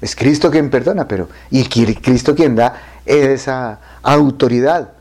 Es 0.00 0.14
Cristo 0.14 0.50
quien 0.50 0.70
perdona, 0.70 1.08
pero 1.08 1.28
y 1.50 1.64
Cristo 1.64 2.34
quien 2.34 2.54
da 2.54 2.80
esa 3.06 3.80
autoridad 4.02 4.92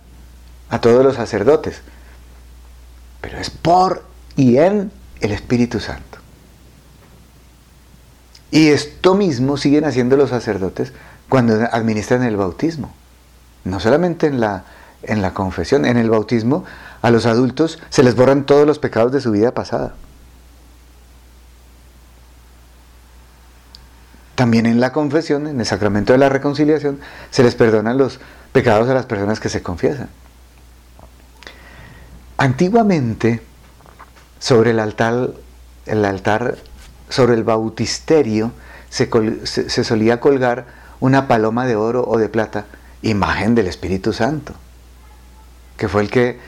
a 0.70 0.82
todos 0.82 1.04
los 1.04 1.16
sacerdotes 1.16 1.82
pero 3.28 3.40
es 3.40 3.50
por 3.50 4.04
y 4.36 4.58
en 4.58 4.92
el 5.20 5.32
Espíritu 5.32 5.80
Santo. 5.80 6.04
Y 8.52 8.70
esto 8.70 9.16
mismo 9.16 9.58
siguen 9.58 9.86
haciendo 9.86 10.16
los 10.16 10.30
sacerdotes 10.30 10.94
cuando 11.30 11.54
administran 11.72 12.24
el 12.24 12.38
bautismo. 12.38 12.94
No 13.64 13.80
solamente 13.80 14.28
en 14.28 14.40
la, 14.40 14.64
en 15.04 15.22
la 15.22 15.34
confesión, 15.34 15.86
en 15.86 15.98
el 15.98 16.10
bautismo 16.10 16.64
a 17.02 17.12
los 17.12 17.26
adultos 17.26 17.80
se 17.90 18.04
les 18.04 18.16
borran 18.16 18.46
todos 18.46 18.66
los 18.66 18.80
pecados 18.80 19.12
de 19.12 19.22
su 19.22 19.32
vida 19.32 19.52
pasada. 19.52 19.96
También 24.36 24.68
en 24.68 24.80
la 24.80 24.94
confesión, 24.94 25.48
en 25.48 25.60
el 25.60 25.66
sacramento 25.66 26.14
de 26.14 26.20
la 26.20 26.30
reconciliación, 26.30 27.00
se 27.32 27.44
les 27.44 27.56
perdonan 27.56 27.98
los 27.98 28.20
pecados 28.52 28.88
a 28.88 28.94
las 28.94 29.08
personas 29.08 29.40
que 29.40 29.50
se 29.50 29.64
confiesan. 29.64 30.10
Antiguamente, 32.38 33.42
sobre 34.40 34.72
el 34.72 34.80
altar, 34.80 35.32
el 35.88 36.06
altar 36.06 36.58
sobre 37.10 37.36
el 37.36 37.44
bautisterio, 37.44 38.52
se, 38.90 39.10
se, 39.46 39.84
solía 39.84 40.20
colgar 40.20 40.66
una 41.00 41.28
paloma 41.28 41.66
de 41.66 41.76
oro 41.76 42.06
o 42.08 42.18
de 42.18 42.30
plata, 42.30 42.66
imagen 43.02 43.56
del 43.56 43.68
Espíritu 43.68 44.14
Santo, 44.14 44.54
que 45.78 45.88
fue 45.88 46.02
el 46.02 46.10
que 46.10 46.40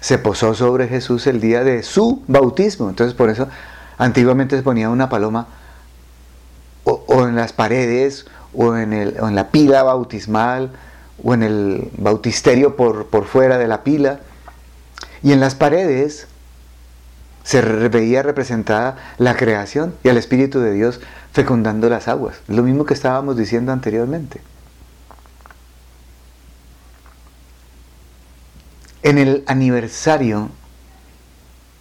se 0.00 0.18
posó 0.18 0.54
sobre 0.54 0.88
Jesús 0.88 1.26
el 1.26 1.40
día 1.40 1.64
de 1.64 1.82
su 1.82 2.22
bautismo. 2.26 2.88
Entonces, 2.88 3.14
por 3.14 3.30
eso, 3.30 3.48
Antiguamente 4.00 4.56
se 4.56 4.62
ponía 4.62 4.88
una 4.88 5.10
paloma 5.10 5.46
o, 6.84 7.28
en 7.28 7.36
las 7.36 7.52
paredes 7.52 8.24
o 8.54 8.74
en, 8.74 8.94
el, 8.94 9.14
en, 9.18 9.34
la 9.34 9.48
pila 9.50 9.82
bautismal 9.82 10.70
o 11.22 11.34
en 11.34 11.42
el 11.42 11.90
bautisterio 11.98 12.76
por, 12.76 13.08
por 13.08 13.26
fuera 13.26 13.58
de 13.58 13.68
la 13.68 13.84
pila. 13.84 14.20
Y 15.22 15.32
en 15.32 15.40
las 15.40 15.54
paredes 15.54 16.28
se 17.44 17.60
veía 17.62 18.22
representada 18.22 18.96
la 19.18 19.36
creación 19.36 19.94
y 20.04 20.08
el 20.08 20.16
Espíritu 20.16 20.60
de 20.60 20.72
Dios 20.72 21.00
fecundando 21.32 21.88
las 21.88 22.08
aguas. 22.08 22.40
Lo 22.48 22.62
mismo 22.62 22.84
que 22.84 22.94
estábamos 22.94 23.36
diciendo 23.36 23.72
anteriormente. 23.72 24.40
En 29.02 29.18
el 29.18 29.44
aniversario 29.46 30.50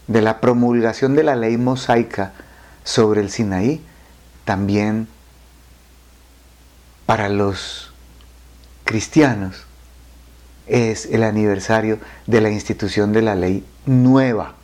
de 0.07 0.21
la 0.21 0.39
promulgación 0.39 1.15
de 1.15 1.23
la 1.23 1.35
ley 1.35 1.57
mosaica 1.57 2.33
sobre 2.83 3.21
el 3.21 3.29
Sinaí, 3.29 3.83
también 4.45 5.07
para 7.05 7.29
los 7.29 7.91
cristianos 8.85 9.65
es 10.65 11.05
el 11.07 11.23
aniversario 11.23 11.99
de 12.25 12.41
la 12.41 12.49
institución 12.49 13.11
de 13.13 13.21
la 13.21 13.35
ley 13.35 13.65
nueva, 13.85 14.55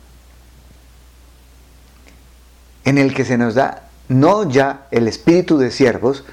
en 2.86 2.96
el 2.98 3.12
que 3.12 3.26
se 3.26 3.36
nos 3.36 3.54
da 3.54 3.82
no 4.08 4.48
ya 4.48 4.86
el 4.92 5.08
espíritu 5.08 5.58
de 5.58 5.70
siervos, 5.70 6.24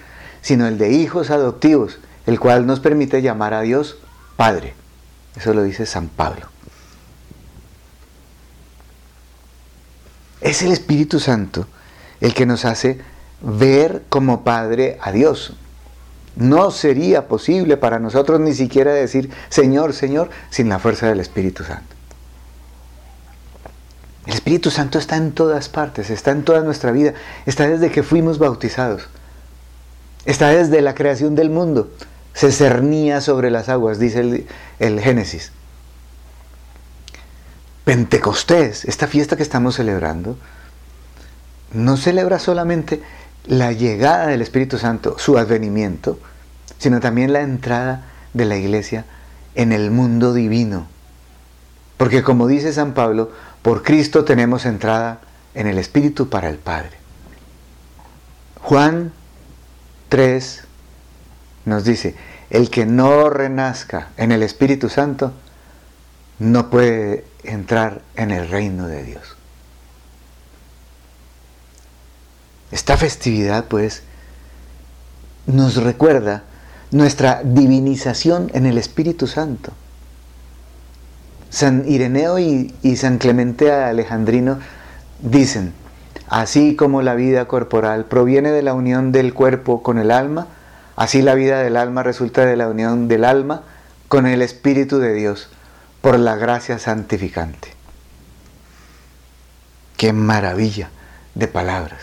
sino 0.42 0.68
el 0.68 0.78
de 0.78 0.92
hijos 0.92 1.32
adoptivos, 1.32 1.98
el 2.28 2.40
cual 2.40 2.66
nos 2.66 2.80
permite 2.80 3.22
llamar 3.22 3.54
a 3.54 3.62
Dios 3.62 3.98
Padre. 4.38 4.76
Eso 5.36 5.54
lo 5.54 5.64
dice 5.64 5.86
San 5.86 6.08
Pablo. 6.08 6.48
Es 10.42 10.62
el 10.62 10.72
Espíritu 10.72 11.20
Santo 11.20 11.66
el 12.22 12.34
que 12.34 12.46
nos 12.46 12.66
hace 12.66 13.00
ver 13.42 14.04
como 14.10 14.44
Padre 14.44 14.98
a 15.02 15.12
Dios. 15.12 15.54
No 16.36 16.70
sería 16.70 17.28
posible 17.28 17.78
para 17.78 18.00
nosotros 18.00 18.40
ni 18.40 18.54
siquiera 18.54 18.94
decir 18.94 19.32
Señor, 19.50 19.94
Señor, 19.94 20.30
sin 20.50 20.70
la 20.70 20.80
fuerza 20.80 21.08
del 21.08 21.20
Espíritu 21.20 21.64
Santo. 21.64 21.96
El 24.26 24.34
Espíritu 24.34 24.72
Santo 24.72 25.00
está 25.00 25.18
en 25.18 25.34
todas 25.34 25.68
partes, 25.68 26.10
está 26.10 26.32
en 26.32 26.44
toda 26.44 26.62
nuestra 26.62 26.92
vida, 26.92 27.14
está 27.46 27.68
desde 27.68 27.92
que 27.92 28.04
fuimos 28.04 28.40
bautizados, 28.40 29.08
está 30.26 30.50
desde 30.50 30.82
la 30.82 30.96
creación 30.96 31.36
del 31.36 31.50
mundo, 31.50 31.92
se 32.34 32.52
cernía 32.52 33.20
sobre 33.20 33.52
las 33.52 33.68
aguas, 33.68 34.00
dice 34.00 34.48
el, 34.80 35.00
Génesis. 35.02 35.52
Pentecostés, 37.84 38.86
esta 38.86 39.08
fiesta 39.08 39.36
que 39.36 39.44
estamos 39.44 39.76
celebrando, 39.76 40.38
no 41.74 41.98
celebra 41.98 42.40
solamente 42.40 43.02
la 43.46 43.74
llegada 43.74 44.28
del 44.28 44.42
Espíritu 44.42 44.78
Santo, 44.78 45.18
su 45.20 45.38
advenimiento, 45.38 46.18
sino 46.78 47.02
también 47.02 47.34
la 47.34 47.42
entrada 47.42 48.06
de 48.34 48.46
la 48.46 48.56
iglesia 48.56 49.06
en 49.56 49.74
el 49.74 49.92
mundo 49.92 50.34
divino. 50.34 50.88
Porque 51.98 52.24
como 52.24 52.48
dice 52.48 52.72
San 52.72 52.94
Pablo, 52.94 53.32
por 53.64 53.82
Cristo 53.82 54.26
tenemos 54.26 54.66
entrada 54.66 55.22
en 55.56 55.68
el 55.68 55.80
Espíritu 55.80 56.30
para 56.30 56.50
el 56.50 56.58
Padre. 56.58 56.92
Juan 58.62 59.12
3 60.10 60.64
nos 61.66 61.86
dice, 61.86 62.16
el 62.50 62.70
que 62.70 62.86
no 62.86 63.30
renazca 63.30 64.10
en 64.18 64.32
el 64.32 64.44
Espíritu 64.44 64.90
Santo 64.90 65.34
no 66.40 66.70
puede 66.70 67.26
entrar 67.44 68.02
en 68.16 68.32
el 68.32 68.50
reino 68.50 68.88
de 68.88 69.04
Dios. 69.04 69.36
Esta 72.72 72.98
festividad 72.98 73.66
pues 73.66 74.04
nos 75.46 75.78
recuerda 75.78 76.44
nuestra 76.92 77.42
divinización 77.44 78.52
en 78.54 78.66
el 78.66 78.78
Espíritu 78.78 79.28
Santo. 79.28 79.72
San 81.54 81.88
Ireneo 81.88 82.40
y, 82.40 82.74
San 82.98 83.20
Clemente 83.20 83.72
Alejandrino 83.72 84.58
dicen, 85.20 85.72
así 86.28 86.76
como 86.76 87.04
la 87.04 87.14
vida 87.14 87.46
corporal 87.46 88.06
proviene 88.06 88.50
de 88.50 88.64
la 88.64 88.74
unión 88.74 89.12
del 89.12 89.36
cuerpo 89.36 89.84
con 89.84 90.00
el 90.00 90.10
alma, 90.10 90.48
así 90.96 91.22
la 91.22 91.36
vida 91.36 91.62
del 91.62 91.78
alma 91.78 92.02
resulta 92.02 92.44
de 92.44 92.58
la 92.58 92.70
unión 92.70 93.08
del 93.08 93.24
alma 93.24 93.62
con 94.08 94.26
el 94.26 94.42
Espíritu 94.42 94.98
de 94.98 95.14
Dios 95.14 95.50
por 96.02 96.18
la 96.18 96.38
gracia 96.38 96.80
santificante. 96.80 97.68
Qué 99.96 100.12
maravilla 100.12 100.90
de 101.36 101.48
palabras. 101.48 102.02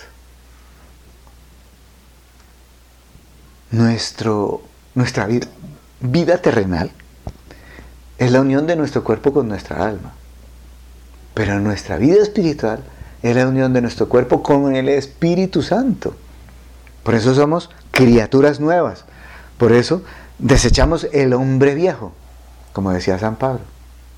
Nuestro, 3.73 4.63
nuestra 4.95 5.27
vida, 5.27 5.49
vida 6.01 6.39
terrenal 6.39 6.93
es 8.21 8.31
la 8.33 8.43
unión 8.43 8.67
de 8.67 8.77
nuestro 8.77 9.03
cuerpo 9.03 9.33
con 9.33 9.49
nuestra 9.49 9.83
alma. 9.83 10.13
Pero 11.33 11.59
nuestra 11.59 11.97
vida 11.97 12.23
espiritual 12.23 12.81
es 13.23 13.35
la 13.35 13.49
unión 13.49 13.73
de 13.73 13.81
nuestro 13.81 14.11
cuerpo 14.11 14.43
con 14.43 14.77
el 14.77 14.91
Espíritu 14.91 15.63
Santo. 15.63 16.15
Por 17.03 17.15
eso 17.15 17.35
somos 17.35 17.71
criaturas 17.91 18.61
nuevas. 18.61 19.07
Por 19.57 19.73
eso 19.73 20.03
desechamos 20.39 21.09
el 21.13 21.33
hombre 21.33 21.75
viejo, 21.75 22.13
como 22.75 22.93
decía 22.93 23.19
San 23.19 23.37
Pablo. 23.37 23.63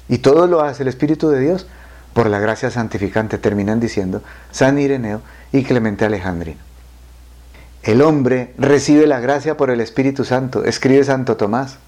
Y 0.08 0.18
todo 0.18 0.48
lo 0.48 0.62
hace 0.62 0.82
el 0.82 0.88
Espíritu 0.88 1.28
de 1.28 1.38
Dios 1.38 1.68
por 2.12 2.28
la 2.28 2.40
gracia 2.40 2.72
santificante, 2.72 3.38
terminan 3.38 3.78
diciendo 3.78 4.20
San 4.50 4.80
Ireneo 4.80 5.22
y 5.52 5.62
Clemente 5.62 6.04
Alejandrino. 6.04 6.60
El 7.84 8.02
hombre 8.02 8.52
recibe 8.58 9.06
la 9.06 9.20
gracia 9.20 9.56
por 9.56 9.70
el 9.70 9.80
Espíritu 9.80 10.24
Santo, 10.24 10.64
escribe 10.64 11.04
Santo 11.04 11.36
Tomás 11.36 11.78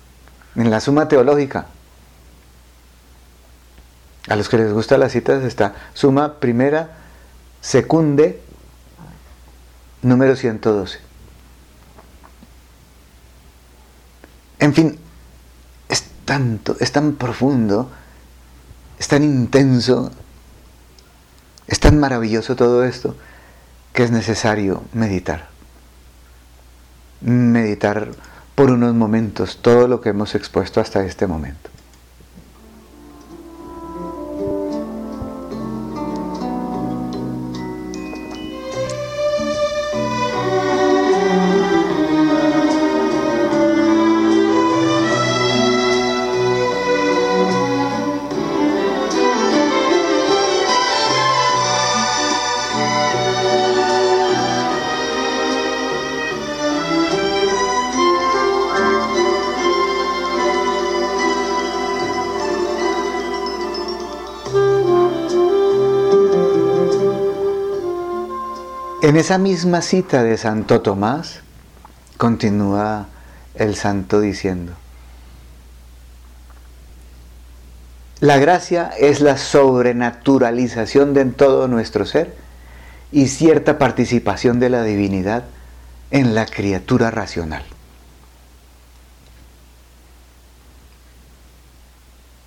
en 0.54 0.70
la 0.70 0.78
Suma 0.78 1.08
Teológica, 1.08 1.66
a 4.28 4.36
los 4.36 4.48
que 4.48 4.56
les 4.56 4.72
gustan 4.72 5.00
las 5.00 5.12
citas 5.12 5.42
está 5.44 5.74
suma 5.92 6.40
primera, 6.40 6.96
secunde, 7.60 8.40
número 10.02 10.36
112. 10.36 10.98
En 14.60 14.72
fin, 14.72 14.98
es 15.88 16.04
tanto, 16.24 16.76
es 16.80 16.92
tan 16.92 17.16
profundo, 17.16 17.90
es 18.98 19.08
tan 19.08 19.22
intenso, 19.22 20.10
es 21.66 21.80
tan 21.80 21.98
maravilloso 21.98 22.56
todo 22.56 22.84
esto 22.84 23.16
que 23.92 24.04
es 24.04 24.10
necesario 24.10 24.82
meditar. 24.92 25.48
Meditar 27.20 28.10
por 28.54 28.70
unos 28.70 28.94
momentos 28.94 29.58
todo 29.60 29.88
lo 29.88 30.00
que 30.00 30.10
hemos 30.10 30.34
expuesto 30.34 30.80
hasta 30.80 31.04
este 31.04 31.26
momento. 31.26 31.73
En 69.04 69.16
esa 69.18 69.36
misma 69.36 69.82
cita 69.82 70.22
de 70.22 70.38
Santo 70.38 70.80
Tomás, 70.80 71.40
continúa 72.16 73.08
el 73.54 73.76
santo 73.76 74.18
diciendo, 74.18 74.72
la 78.20 78.38
gracia 78.38 78.90
es 78.98 79.20
la 79.20 79.36
sobrenaturalización 79.36 81.12
de 81.12 81.26
todo 81.26 81.68
nuestro 81.68 82.06
ser 82.06 82.34
y 83.14 83.28
cierta 83.28 83.78
participación 83.78 84.58
de 84.58 84.70
la 84.70 84.82
divinidad 84.82 85.44
en 86.10 86.34
la 86.34 86.46
criatura 86.46 87.12
racional. 87.12 87.62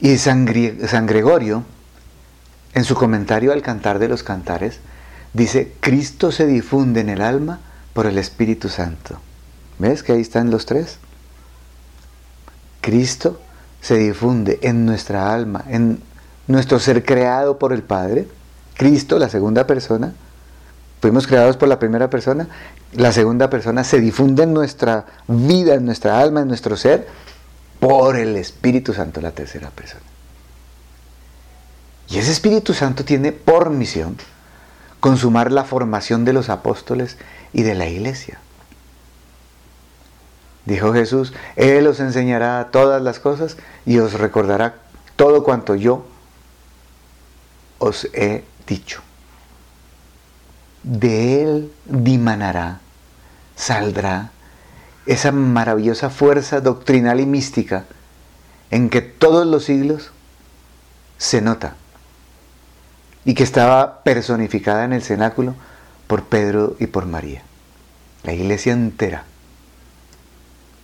Y 0.02 0.18
San, 0.18 0.46
Gregorio, 0.46 1.64
en 2.74 2.84
su 2.84 2.96
comentario 2.96 3.54
al 3.54 3.62
Cantar 3.62 3.98
de 3.98 4.10
los 4.10 4.24
Cantares, 4.24 4.82
Dice, 5.34 5.74
Cristo 5.82 6.32
se 6.32 6.48
difunde 6.48 7.02
en 7.02 7.10
el 7.10 7.22
alma 7.22 7.60
por 7.94 8.08
el 8.08 8.18
Espíritu 8.18 8.70
Santo. 8.70 9.20
¿Ves 9.78 10.02
que 10.02 10.14
ahí 10.14 10.22
están 10.22 10.50
los 10.50 10.66
tres? 10.66 10.98
Cristo 12.82 13.40
se 13.82 13.98
difunde 13.98 14.58
en 14.64 14.86
nuestra 14.86 15.34
alma, 15.34 15.64
en 15.70 16.02
nuestro 16.48 16.80
ser 16.80 17.06
creado 17.06 17.60
por 17.60 17.72
el 17.72 17.84
Padre. 17.84 18.28
Cristo, 18.76 19.20
la 19.20 19.30
segunda 19.30 19.68
persona, 19.68 20.14
fuimos 21.02 21.28
creados 21.28 21.58
por 21.58 21.68
la 21.68 21.80
primera 21.80 22.10
persona, 22.10 22.48
la 22.94 23.12
segunda 23.12 23.50
persona 23.50 23.84
se 23.84 24.00
difunde 24.00 24.44
en 24.44 24.54
nuestra 24.54 25.06
vida, 25.28 25.76
en 25.76 25.86
nuestra 25.86 26.20
alma, 26.20 26.42
en 26.42 26.48
nuestro 26.48 26.76
ser, 26.78 27.08
por 27.80 28.18
el 28.18 28.36
Espíritu 28.36 28.94
Santo, 28.94 29.22
la 29.22 29.32
tercera 29.32 29.70
persona. 29.70 30.04
Y 32.10 32.18
ese 32.18 32.32
Espíritu 32.32 32.74
Santo 32.74 33.04
tiene 33.04 33.32
por 33.32 33.70
misión 33.70 34.18
consumar 35.00 35.52
la 35.52 35.64
formación 35.64 36.26
de 36.26 36.34
los 36.34 36.50
apóstoles 36.50 37.18
y 37.54 37.64
de 37.64 37.76
la 37.76 37.88
iglesia. 37.88 38.40
Dijo 40.66 40.94
Jesús, 40.94 41.34
Él 41.56 41.88
os 41.88 42.00
enseñará 42.00 42.70
todas 42.72 43.02
las 43.02 43.20
cosas 43.20 43.58
y 43.86 44.00
os 44.00 44.14
recordará 44.14 44.76
todo 45.16 45.44
cuanto 45.44 45.76
yo 45.76 46.06
os 47.80 48.06
he 48.14 48.44
dicho. 48.68 49.02
De 50.88 51.44
Él 51.44 51.72
dimanará, 51.86 52.80
saldrá 53.58 54.32
esa 55.06 55.34
maravillosa 55.34 56.10
fuerza 56.10 56.62
doctrinal 56.62 57.20
y 57.20 57.26
mística 57.26 57.84
en 58.72 58.90
que 58.90 59.02
todos 59.02 59.46
los 59.46 59.66
siglos 59.66 60.12
se 61.18 61.42
nota 61.42 61.76
y 63.26 63.34
que 63.34 63.44
estaba 63.44 64.02
personificada 64.04 64.86
en 64.86 64.94
el 64.94 65.04
cenáculo 65.04 65.56
por 66.08 66.24
Pedro 66.24 66.78
y 66.80 66.88
por 66.88 67.06
María. 67.06 67.42
La 68.24 68.32
iglesia 68.32 68.72
entera. 68.72 69.26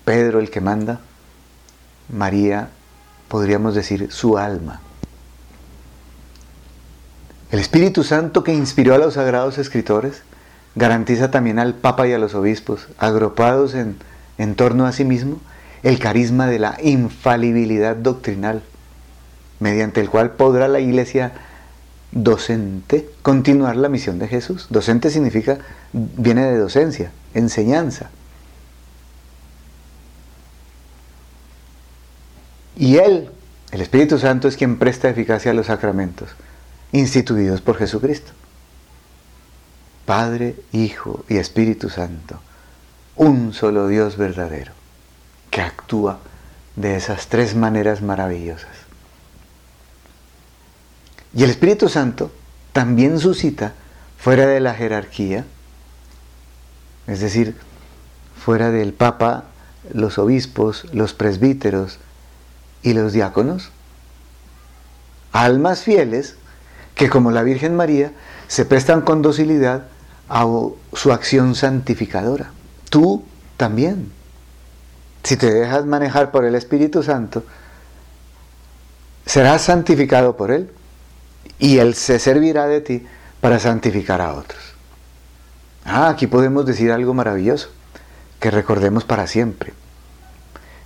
Pedro 0.03 0.39
el 0.39 0.51
que 0.51 0.59
manda, 0.59 0.99
María, 2.09 2.67
podríamos 3.29 3.73
decir, 3.73 4.11
su 4.11 4.37
alma. 4.37 4.81
El 7.53 7.59
Espíritu 7.59 8.03
Santo 8.03 8.43
que 8.43 8.51
inspiró 8.51 8.95
a 8.95 8.97
los 8.97 9.13
sagrados 9.13 9.59
escritores 9.59 10.23
garantiza 10.73 11.29
también 11.29 11.59
al 11.59 11.75
Papa 11.75 12.07
y 12.07 12.11
a 12.11 12.17
los 12.17 12.33
obispos, 12.33 12.87
agrupados 12.97 13.75
en, 13.75 13.97
en 14.39 14.55
torno 14.55 14.87
a 14.87 14.91
sí 14.91 15.05
mismo, 15.05 15.39
el 15.83 15.99
carisma 15.99 16.47
de 16.47 16.57
la 16.57 16.79
infalibilidad 16.81 17.95
doctrinal, 17.95 18.63
mediante 19.59 20.01
el 20.01 20.09
cual 20.09 20.31
podrá 20.31 20.67
la 20.67 20.79
Iglesia 20.79 21.33
docente 22.11 23.07
continuar 23.21 23.75
la 23.75 23.87
misión 23.87 24.17
de 24.17 24.29
Jesús. 24.29 24.65
Docente 24.71 25.11
significa, 25.11 25.59
viene 25.91 26.47
de 26.47 26.57
docencia, 26.57 27.11
enseñanza. 27.35 28.09
Y 32.75 32.97
Él, 32.97 33.29
el 33.69 33.81
Espíritu 33.81 34.17
Santo, 34.17 34.47
es 34.47 34.57
quien 34.57 34.79
presta 34.79 35.07
eficacia 35.07 35.51
a 35.51 35.53
los 35.53 35.67
sacramentos 35.67 36.29
instituidos 36.93 37.59
por 37.59 37.77
Jesucristo. 37.77 38.31
Padre, 40.05 40.55
Hijo 40.71 41.25
y 41.27 41.37
Espíritu 41.37 41.89
Santo, 41.89 42.39
un 43.15 43.53
solo 43.53 43.87
Dios 43.87 44.15
verdadero, 44.15 44.71
que 45.49 45.61
actúa 45.61 46.19
de 46.75 46.95
esas 46.95 47.27
tres 47.27 47.55
maneras 47.55 48.01
maravillosas. 48.01 48.71
Y 51.33 51.43
el 51.43 51.49
Espíritu 51.49 51.89
Santo 51.89 52.31
también 52.73 53.19
suscita 53.19 53.73
fuera 54.17 54.45
de 54.45 54.59
la 54.59 54.73
jerarquía, 54.73 55.45
es 57.07 57.19
decir, 57.19 57.55
fuera 58.37 58.71
del 58.71 58.93
Papa, 58.93 59.45
los 59.93 60.17
obispos, 60.17 60.85
los 60.93 61.13
presbíteros 61.13 61.97
y 62.83 62.93
los 62.93 63.13
diáconos, 63.13 63.71
almas 65.31 65.81
fieles 65.81 66.35
que 66.95 67.09
como 67.09 67.31
la 67.31 67.43
Virgen 67.43 67.75
María 67.75 68.11
se 68.47 68.65
prestan 68.65 69.01
con 69.01 69.21
docilidad 69.21 69.85
a 70.29 70.45
su 70.93 71.11
acción 71.11 71.55
santificadora. 71.55 72.51
Tú 72.89 73.23
también. 73.57 74.11
Si 75.23 75.37
te 75.37 75.51
dejas 75.51 75.85
manejar 75.85 76.31
por 76.31 76.43
el 76.45 76.55
Espíritu 76.55 77.01
Santo, 77.01 77.43
serás 79.25 79.61
santificado 79.61 80.35
por 80.35 80.51
Él 80.51 80.69
y 81.59 81.77
Él 81.77 81.95
se 81.95 82.19
servirá 82.19 82.67
de 82.67 82.81
ti 82.81 83.05
para 83.39 83.59
santificar 83.59 84.21
a 84.21 84.33
otros. 84.33 84.61
Ah, 85.85 86.09
aquí 86.09 86.27
podemos 86.27 86.65
decir 86.65 86.91
algo 86.91 87.13
maravilloso 87.13 87.69
que 88.39 88.51
recordemos 88.51 89.03
para 89.05 89.27
siempre. 89.27 89.73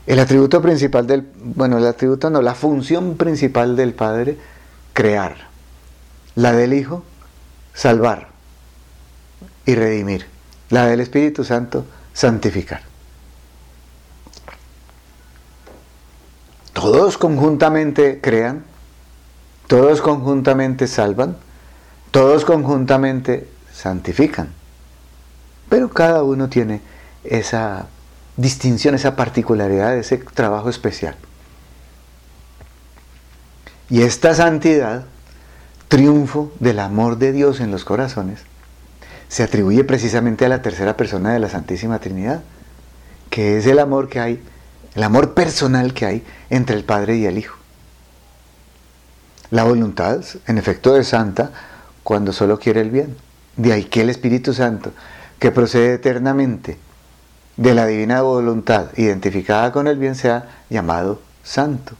El 0.06 0.20
atributo 0.20 0.62
principal 0.62 1.06
del, 1.06 1.28
bueno, 1.36 1.78
el 1.78 1.86
atributo 1.86 2.30
no, 2.30 2.42
la 2.42 2.56
función 2.56 3.18
principal 3.18 3.76
del 3.76 3.94
Padre, 3.94 4.38
crear. 4.94 5.48
La 6.38 6.52
del 6.52 6.74
Hijo, 6.74 7.04
salvar 7.74 8.28
y 9.66 9.74
redimir. 9.74 10.28
La 10.70 10.86
del 10.86 11.00
Espíritu 11.00 11.44
Santo, 11.44 11.88
santificar. 12.14 12.82
Todos 16.74 17.18
conjuntamente 17.18 18.22
crean, 18.22 18.64
todos 19.66 20.00
conjuntamente 20.00 20.86
salvan, 20.86 21.38
todos 22.12 22.46
conjuntamente 22.46 23.50
santifican. 23.74 24.54
Pero 25.70 25.90
cada 25.90 26.22
uno 26.22 26.50
tiene 26.50 26.82
esa 27.24 27.88
distinción, 28.36 28.94
esa 28.94 29.16
particularidad, 29.16 29.98
ese 29.98 30.20
trabajo 30.20 30.70
especial. 30.70 31.16
Y 33.90 34.04
esta 34.04 34.36
santidad 34.36 35.06
triunfo 35.88 36.52
del 36.60 36.80
amor 36.80 37.18
de 37.18 37.32
Dios 37.32 37.60
en 37.60 37.72
los 37.72 37.86
corazones 37.86 38.42
se 39.30 39.44
atribuye 39.44 39.84
precisamente 39.84 40.46
a 40.46 40.50
la 40.50 40.62
tercera 40.62 40.96
persona 40.96 41.34
de 41.34 41.40
la 41.40 41.50
Santísima 41.50 42.00
Trinidad, 42.00 42.42
que 43.30 43.58
es 43.58 43.66
el 43.66 43.80
amor 43.80 44.10
que 44.10 44.20
hay, 44.20 44.42
el 44.96 45.04
amor 45.04 45.34
personal 45.34 45.94
que 45.94 46.06
hay 46.06 46.26
entre 46.50 46.76
el 46.76 46.84
Padre 46.84 47.18
y 47.18 47.26
el 47.26 47.38
Hijo. 47.38 47.58
La 49.50 49.64
voluntad, 49.64 50.24
en 50.46 50.58
efecto, 50.58 50.98
es 50.98 51.10
santa 51.10 51.52
cuando 52.04 52.34
solo 52.34 52.60
quiere 52.60 52.82
el 52.82 52.92
bien. 52.92 53.16
De 53.56 53.74
ahí 53.74 53.86
que 53.86 54.02
el 54.02 54.10
Espíritu 54.10 54.54
Santo, 54.54 54.92
que 55.40 55.52
procede 55.52 55.94
eternamente 55.94 56.78
de 57.56 57.74
la 57.74 57.86
divina 57.86 58.22
voluntad 58.22 58.90
identificada 58.98 59.72
con 59.72 59.88
el 59.88 59.98
bien, 59.98 60.16
sea 60.16 60.64
llamado 60.70 61.22
santo. 61.44 61.96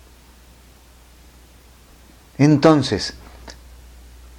Entonces, 2.38 3.16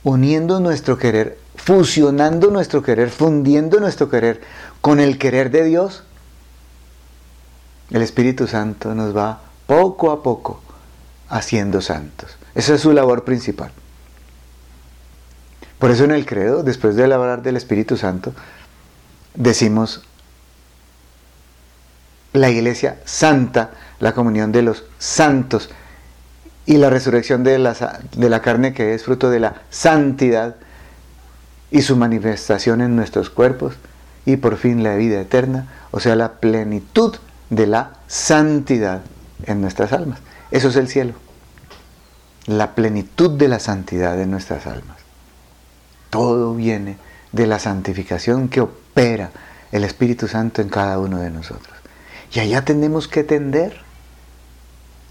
uniendo 0.09 0.59
nuestro 0.59 0.97
querer, 0.97 1.39
fusionando 1.55 2.51
nuestro 2.51 2.83
querer, 2.83 3.11
fundiendo 3.11 3.79
nuestro 3.79 4.09
querer 4.09 4.41
con 4.81 5.01
el 5.01 5.19
querer 5.19 5.51
de 5.51 5.65
Dios, 5.65 6.03
el 7.91 8.01
Espíritu 8.01 8.47
Santo 8.47 8.95
nos 8.95 9.15
va 9.15 9.43
poco 9.67 10.11
a 10.11 10.23
poco 10.23 10.63
haciendo 11.29 11.83
santos. 11.83 12.39
Esa 12.55 12.75
es 12.75 12.81
su 12.81 12.93
labor 12.93 13.25
principal. 13.25 13.71
Por 15.79 15.91
eso 15.91 16.05
en 16.05 16.13
el 16.13 16.25
credo, 16.25 16.63
después 16.63 16.97
de 16.97 17.05
hablar 17.05 17.43
del 17.43 17.59
Espíritu 17.59 17.99
Santo, 17.99 18.33
decimos 19.35 20.05
la 22.33 22.49
iglesia 22.49 22.99
santa, 23.05 23.73
la 24.01 24.15
comunión 24.15 24.53
de 24.53 24.63
los 24.63 24.85
santos, 24.99 25.69
y 26.69 26.77
la 26.77 26.91
resurrección 26.91 27.45
de 27.45 27.59
la, 27.59 27.75
de 28.15 28.29
la 28.29 28.43
carne 28.43 28.75
que 28.75 28.93
es 28.93 29.05
fruto 29.05 29.31
de 29.31 29.41
la 29.41 29.63
santidad 29.71 30.57
y 31.71 31.81
su 31.81 31.97
manifestación 31.97 32.83
en 32.83 32.95
nuestros 32.95 33.31
cuerpos 33.31 33.77
y 34.27 34.37
por 34.37 34.59
fin 34.59 34.83
la 34.83 34.95
vida 34.95 35.19
eterna, 35.19 35.67
o 35.93 35.99
sea, 35.99 36.15
la 36.15 36.33
plenitud 36.33 37.17
de 37.49 37.67
la 37.67 37.93
santidad 38.07 39.01
en 39.47 39.63
nuestras 39.63 39.95
almas. 39.95 40.21
Eso 40.51 40.69
es 40.69 40.77
el 40.77 40.89
cielo. 40.89 41.15
La 42.45 42.75
plenitud 42.75 43.31
de 43.31 43.49
la 43.49 43.61
santidad 43.61 44.21
en 44.21 44.31
nuestras 44.31 44.67
almas. 44.67 44.99
Todo 46.11 46.55
viene 46.55 46.99
de 47.33 47.47
la 47.47 47.59
santificación 47.61 48.51
que 48.51 48.61
opera 48.61 49.31
el 49.73 49.85
Espíritu 49.85 50.29
Santo 50.29 50.61
en 50.61 50.69
cada 50.69 50.99
uno 50.99 51.19
de 51.19 51.31
nosotros. 51.31 51.75
Y 52.31 52.41
allá 52.41 52.63
tenemos 52.67 53.09
que 53.09 53.25
tender. 53.25 53.88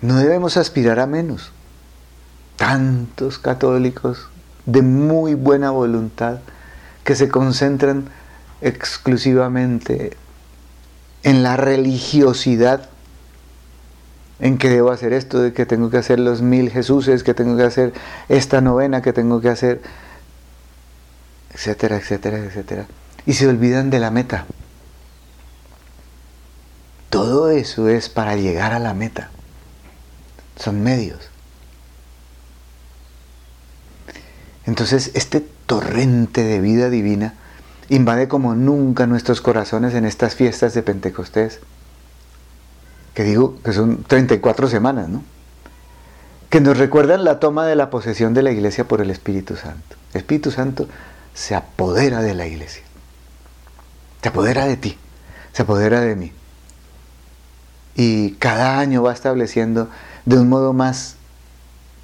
No 0.02 0.18
debemos 0.18 0.58
aspirar 0.58 1.00
a 1.00 1.08
menos. 1.08 1.52
Tantos 2.56 3.40
católicos 3.40 4.30
de 4.66 4.82
muy 4.82 5.34
buena 5.34 5.72
voluntad 5.72 6.40
que 7.04 7.16
se 7.16 7.30
concentran 7.30 8.10
exclusivamente 8.62 10.16
en 11.24 11.42
la 11.42 11.58
religiosidad, 11.58 12.90
en 14.40 14.58
que 14.58 14.70
debo 14.70 14.92
hacer 14.92 15.14
esto, 15.14 15.40
de 15.42 15.54
que 15.54 15.66
tengo 15.66 15.90
que 15.90 15.98
hacer 15.98 16.20
los 16.20 16.42
mil 16.42 16.70
Jesuses, 16.70 17.24
que 17.24 17.34
tengo 17.34 17.58
que 17.58 17.64
hacer 17.64 17.94
esta 18.30 18.62
novena, 18.62 19.02
que 19.02 19.14
tengo 19.14 19.42
que 19.42 19.50
hacer, 19.50 19.82
etcétera, 21.54 21.98
etcétera, 21.98 22.38
etcétera. 22.38 22.86
Y 23.26 23.34
se 23.34 23.48
olvidan 23.48 23.90
de 23.90 24.00
la 24.00 24.12
meta. 24.12 24.46
Todo 27.10 27.50
eso 27.50 27.90
es 27.90 28.10
para 28.10 28.36
llegar 28.36 28.74
a 28.74 28.80
la 28.80 28.94
meta 28.94 29.32
son 30.58 30.84
medios. 30.84 31.20
Entonces, 34.66 35.12
este 35.14 35.40
torrente 35.66 36.44
de 36.44 36.60
vida 36.60 36.90
divina 36.90 37.36
invade 37.90 38.28
como 38.28 38.54
nunca 38.54 39.08
nuestros 39.08 39.40
corazones 39.40 39.94
en 39.94 40.06
estas 40.06 40.36
fiestas 40.36 40.74
de 40.74 40.84
Pentecostés, 40.84 41.60
que 43.14 43.24
digo 43.24 43.60
que 43.64 43.72
son 43.72 44.04
34 44.04 44.68
semanas, 44.68 45.08
¿no? 45.08 45.24
Que 46.50 46.62
nos 46.62 46.78
recuerdan 46.78 47.24
la 47.24 47.40
toma 47.40 47.66
de 47.66 47.76
la 47.76 47.90
posesión 47.90 48.34
de 48.34 48.44
la 48.44 48.52
iglesia 48.52 48.88
por 48.88 49.02
el 49.02 49.10
Espíritu 49.10 49.56
Santo. 49.56 49.96
El 50.14 50.20
Espíritu 50.20 50.52
Santo 50.52 50.88
se 51.34 51.56
apodera 51.56 52.22
de 52.22 52.34
la 52.34 52.46
iglesia, 52.46 52.84
se 54.22 54.30
apodera 54.30 54.66
de 54.66 54.78
ti, 54.78 54.98
se 55.54 55.62
apodera 55.62 56.02
de 56.02 56.16
mí. 56.16 56.32
Y 57.96 58.34
cada 58.34 58.80
año 58.80 59.02
va 59.02 59.14
estableciendo 59.14 59.90
de 60.28 60.38
un 60.38 60.50
modo 60.50 60.74
más 60.74 61.16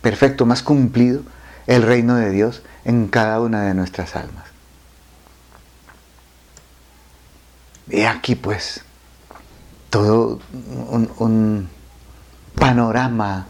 perfecto, 0.02 0.46
más 0.46 0.64
cumplido, 0.64 1.24
el 1.68 1.84
reino 1.84 2.16
de 2.16 2.30
Dios 2.30 2.62
en 2.86 3.10
cada 3.10 3.42
una 3.42 3.64
de 3.64 3.74
nuestras 3.74 4.16
almas. 4.16 4.46
Y 7.90 8.04
aquí 8.04 8.36
pues 8.36 8.82
todo 9.90 10.40
un, 10.88 11.70
panorama 12.56 13.48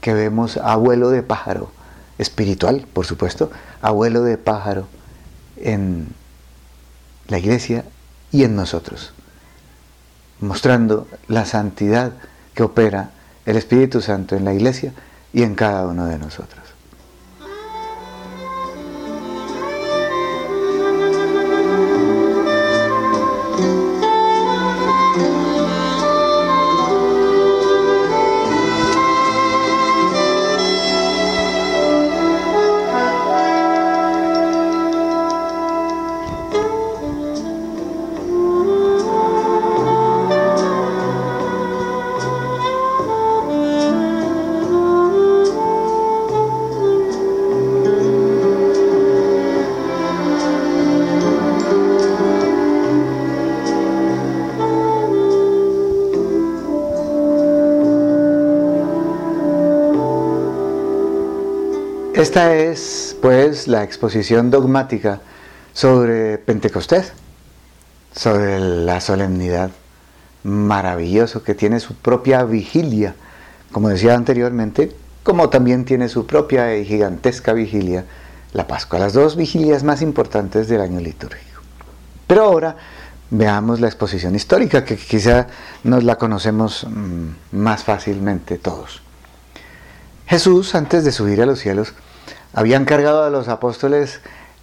que 0.00 0.14
vemos 0.14 0.56
abuelo 0.56 1.10
de 1.10 1.22
pájaro, 1.22 1.70
espiritual, 2.16 2.86
por 2.94 3.04
supuesto, 3.04 3.50
abuelo 3.82 4.22
de 4.22 4.38
pájaro 4.38 4.88
en 5.56 6.08
la 7.28 7.38
iglesia 7.38 7.84
y 8.30 8.44
en 8.44 8.56
nosotros, 8.56 9.12
mostrando 10.40 11.06
la 11.28 11.44
santidad 11.44 12.12
que 12.54 12.62
opera 12.62 13.10
el 13.46 13.56
Espíritu 13.56 14.00
Santo 14.00 14.36
en 14.36 14.44
la 14.44 14.54
iglesia 14.54 14.92
y 15.32 15.42
en 15.42 15.54
cada 15.54 15.86
uno 15.86 16.06
de 16.06 16.18
nosotros. 16.18 16.61
Esta 62.22 62.54
es, 62.54 63.16
pues, 63.20 63.66
la 63.66 63.82
exposición 63.82 64.52
dogmática 64.52 65.18
sobre 65.72 66.38
Pentecostés, 66.38 67.12
sobre 68.14 68.60
la 68.60 69.00
solemnidad 69.00 69.72
maravilloso 70.44 71.42
que 71.42 71.56
tiene 71.56 71.80
su 71.80 71.96
propia 71.96 72.44
vigilia, 72.44 73.16
como 73.72 73.88
decía 73.88 74.14
anteriormente, 74.14 74.92
como 75.24 75.48
también 75.48 75.84
tiene 75.84 76.08
su 76.08 76.24
propia 76.24 76.76
y 76.76 76.84
gigantesca 76.84 77.54
vigilia, 77.54 78.04
la 78.52 78.68
Pascua, 78.68 79.00
las 79.00 79.14
dos 79.14 79.34
vigilias 79.34 79.82
más 79.82 80.00
importantes 80.00 80.68
del 80.68 80.80
año 80.80 81.00
litúrgico. 81.00 81.60
Pero 82.28 82.44
ahora 82.44 82.76
veamos 83.30 83.80
la 83.80 83.88
exposición 83.88 84.36
histórica, 84.36 84.84
que 84.84 84.96
quizá 84.96 85.48
nos 85.82 86.04
la 86.04 86.18
conocemos 86.18 86.86
mm, 86.88 87.56
más 87.56 87.82
fácilmente 87.82 88.58
todos. 88.58 89.02
Jesús, 90.28 90.76
antes 90.76 91.04
de 91.04 91.10
subir 91.10 91.42
a 91.42 91.46
los 91.46 91.58
cielos, 91.58 91.94
habían 92.52 92.84
cargado 92.84 93.24
a 93.24 93.30
los 93.30 93.48
apóstoles 93.48 94.20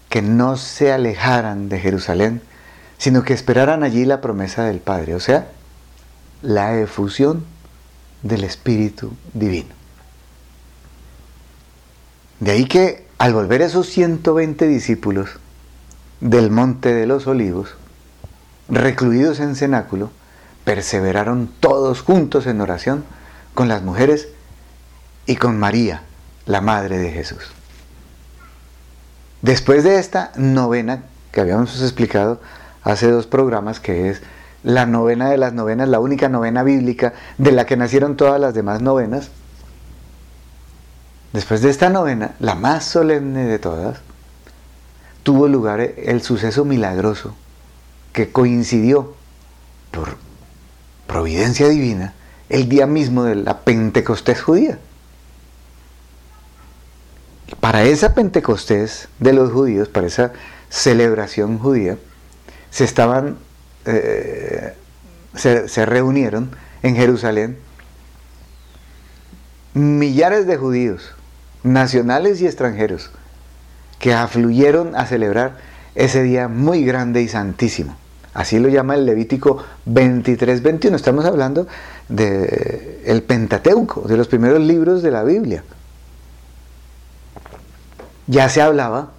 que 0.09 0.21
no 0.21 0.57
se 0.57 0.91
alejaran 0.91 1.69
de 1.69 1.79
Jerusalén, 1.79 2.41
sino 2.97 3.23
que 3.23 3.33
esperaran 3.33 3.83
allí 3.83 4.05
la 4.05 4.21
promesa 4.21 4.63
del 4.63 4.79
Padre, 4.79 5.15
o 5.15 5.19
sea, 5.19 5.49
la 6.41 6.79
efusión 6.79 7.45
del 8.23 8.43
Espíritu 8.43 9.13
Divino. 9.33 9.73
De 12.39 12.51
ahí 12.51 12.65
que 12.65 13.07
al 13.17 13.33
volver 13.33 13.61
esos 13.61 13.87
120 13.87 14.67
discípulos 14.67 15.29
del 16.21 16.51
Monte 16.51 16.93
de 16.93 17.05
los 17.05 17.27
Olivos, 17.27 17.69
recluidos 18.69 19.39
en 19.39 19.55
cenáculo, 19.55 20.11
perseveraron 20.63 21.49
todos 21.59 22.01
juntos 22.01 22.47
en 22.47 22.61
oración 22.61 23.03
con 23.53 23.67
las 23.67 23.81
mujeres 23.81 24.29
y 25.25 25.35
con 25.35 25.59
María, 25.59 26.03
la 26.45 26.61
Madre 26.61 26.97
de 26.97 27.11
Jesús. 27.11 27.58
Después 29.41 29.85
de 29.85 29.99
esta 29.99 30.31
novena 30.35 31.03
que 31.31 31.39
habíamos 31.39 31.81
explicado 31.81 32.41
hace 32.83 33.09
dos 33.09 33.25
programas, 33.25 33.79
que 33.79 34.09
es 34.09 34.21
la 34.63 34.85
novena 34.85 35.29
de 35.29 35.37
las 35.37 35.53
novenas, 35.53 35.87
la 35.87 36.01
única 36.01 36.27
novena 36.27 36.63
bíblica 36.63 37.13
de 37.37 37.53
la 37.53 37.65
que 37.65 37.77
nacieron 37.77 38.17
todas 38.17 38.39
las 38.41 38.53
demás 38.53 38.81
novenas, 38.81 39.29
después 41.31 41.61
de 41.61 41.69
esta 41.69 41.89
novena, 41.89 42.35
la 42.39 42.55
más 42.55 42.83
solemne 42.83 43.45
de 43.45 43.59
todas, 43.59 43.99
tuvo 45.23 45.47
lugar 45.47 45.79
el 45.79 46.21
suceso 46.21 46.65
milagroso 46.65 47.33
que 48.11 48.31
coincidió 48.31 49.13
por 49.91 50.17
providencia 51.07 51.69
divina 51.69 52.13
el 52.49 52.67
día 52.67 52.87
mismo 52.87 53.23
de 53.23 53.35
la 53.35 53.59
Pentecostés 53.59 54.41
judía 54.41 54.79
para 57.59 57.83
esa 57.83 58.13
Pentecostés 58.13 59.09
de 59.19 59.33
los 59.33 59.51
judíos, 59.51 59.89
para 59.89 60.07
esa 60.07 60.31
celebración 60.69 61.59
judía, 61.59 61.97
se 62.69 62.83
estaban, 62.83 63.37
eh, 63.85 64.73
se, 65.35 65.85
reunieron 65.85 66.51
en 66.83 66.95
Jerusalén 66.95 67.57
millares 69.73 70.47
de 70.47 70.57
judíos, 70.57 71.13
nacionales 71.63 72.41
y 72.41 72.45
extranjeros, 72.45 73.11
que 73.99 74.13
afluyeron 74.13 74.95
a 74.95 75.05
celebrar 75.05 75.57
ese 75.95 76.23
día 76.23 76.47
muy 76.47 76.85
grande 76.85 77.21
y 77.21 77.27
santísimo. 77.27 77.97
Así 78.33 78.59
lo 78.59 78.69
llama 78.69 78.95
el 78.95 79.05
Levítico 79.05 79.63
23-21. 79.87 80.95
Estamos 80.95 81.25
hablando 81.25 81.67
del 82.07 83.01
el 83.05 83.23
Pentateuco, 83.23 84.07
de 84.07 84.15
los 84.15 84.27
primeros 84.27 84.61
libros 84.61 85.01
de 85.01 85.11
la 85.11 85.23
Biblia 85.23 85.63
ya 88.29 88.47
se 88.47 88.61
hablaba 88.61 89.09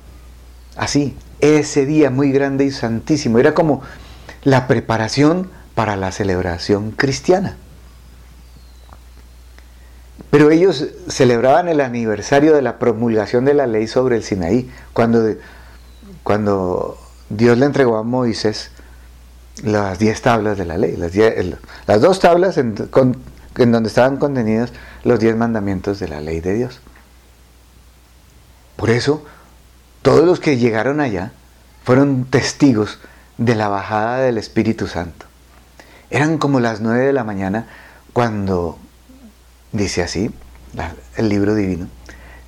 así, 0.77 1.17
ese 1.41 1.85
día 1.85 2.11
muy 2.11 2.31
grande 2.31 2.65
y 2.65 2.71
santísimo. 2.71 3.41
Era 3.41 3.55
como 3.55 3.83
la 4.45 4.69
preparación 4.69 5.51
para 5.75 5.97
la 5.97 6.13
celebración 6.13 6.93
cristiana. 6.93 7.57
Pero 10.31 10.53
ellos 10.53 10.87
celebraban 11.09 11.69
el 11.69 11.81
aniversario 11.81 12.55
de 12.55 12.63
la 12.63 12.79
promulgación 12.79 13.45
de 13.45 13.55
la 13.55 13.67
ley 13.67 13.89
sobre 13.89 14.15
el 14.15 14.23
Sinaí, 14.23 14.71
cuando, 14.93 15.35
cuando 16.23 16.97
Dios 17.31 17.59
le 17.59 17.67
entregó 17.67 17.97
a 17.97 18.05
Moisés 18.05 18.71
las 19.65 19.99
diez 19.99 20.23
tablas 20.23 20.57
de 20.57 20.67
la 20.67 20.79
ley, 20.79 20.97
las, 20.97 22.01
dos 22.01 22.21
tablas 22.21 22.59
en 22.59 22.77
donde 23.57 23.89
estaban 23.89 24.19
contenidos 24.19 24.73
los 25.03 25.19
diez 25.19 25.35
mandamientos 25.35 25.99
de 25.99 26.07
la 26.07 26.21
ley 26.21 26.41
de 26.41 26.55
Dios. 26.55 26.81
Por 28.81 28.89
eso, 28.89 29.23
todos 30.01 30.25
los 30.25 30.41
que 30.41 30.57
llegaron 30.57 31.01
allá 31.01 31.33
fueron 31.85 32.25
testigos 32.25 32.99
de 33.37 33.55
la 33.55 33.69
bajada 33.69 34.21
del 34.21 34.39
Espíritu 34.39 34.87
Santo. 34.87 35.27
Eran 36.09 36.39
como 36.39 36.61
las 36.61 36.81
nueve 36.81 37.05
de 37.05 37.13
la 37.13 37.23
mañana 37.23 37.67
cuando, 38.15 38.79
dice 39.73 40.03
así, 40.03 40.31
el 41.19 41.29
libro 41.29 41.55
divino, 41.55 41.89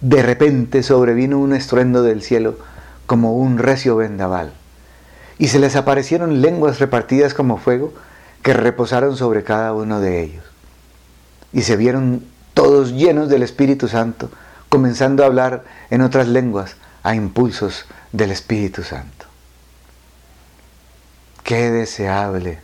de 0.01 0.23
repente 0.23 0.83
sobrevino 0.83 1.39
un 1.39 1.53
estruendo 1.53 2.03
del 2.03 2.23
cielo 2.23 2.57
como 3.05 3.37
un 3.37 3.59
recio 3.59 3.97
vendaval, 3.97 4.55
y 5.37 5.49
se 5.49 5.59
les 5.59 5.77
aparecieron 5.77 6.41
lenguas 6.41 6.79
repartidas 6.79 7.35
como 7.35 7.59
fuego 7.59 7.93
que 8.41 8.55
reposaron 8.55 9.19
sobre 9.19 9.45
cada 9.45 9.75
uno 9.75 10.01
de 10.01 10.23
ellos. 10.23 10.45
Y 11.53 11.61
se 11.61 11.77
vieron 11.77 12.25
todos 12.55 12.93
llenos 12.93 13.29
del 13.29 13.43
Espíritu 13.43 13.87
Santo, 13.87 14.31
comenzando 14.73 15.23
a 15.23 15.27
hablar 15.27 15.65
en 15.91 16.01
otras 16.01 16.29
lenguas 16.29 16.77
a 17.03 17.15
impulsos 17.15 17.85
del 18.11 18.31
Espíritu 18.31 18.83
Santo. 18.83 19.27
Qué 21.45 21.71
deseable 21.71 22.59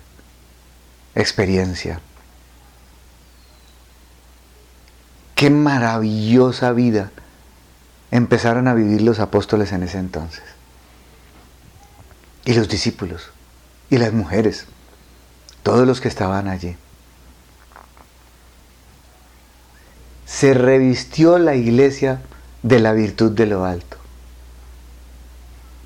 experiencia. 1.15 2.01
Qué 5.35 5.51
maravillosa 5.51 6.73
vida 6.73 7.11
empezaron 8.11 8.69
a 8.69 8.75
vivir 8.75 9.03
los 9.03 9.21
apóstoles 9.21 9.73
en 9.73 9.83
ese 9.83 9.99
entonces. 9.99 10.45
y 12.47 12.55
los 12.55 12.71
discípulos 12.71 13.33
y 13.91 13.99
las 13.99 14.15
mujeres, 14.15 14.65
todos 15.63 15.87
los 15.87 16.01
que 16.01 16.09
estaban 16.09 16.49
allí. 16.49 16.79
Se 20.29 20.53
revistió 20.53 21.39
la 21.39 21.55
iglesia 21.55 22.21
de 22.63 22.81
la 22.81 22.93
virtud 22.93 23.33
de 23.33 23.47
lo 23.47 23.65
alto. 23.65 23.97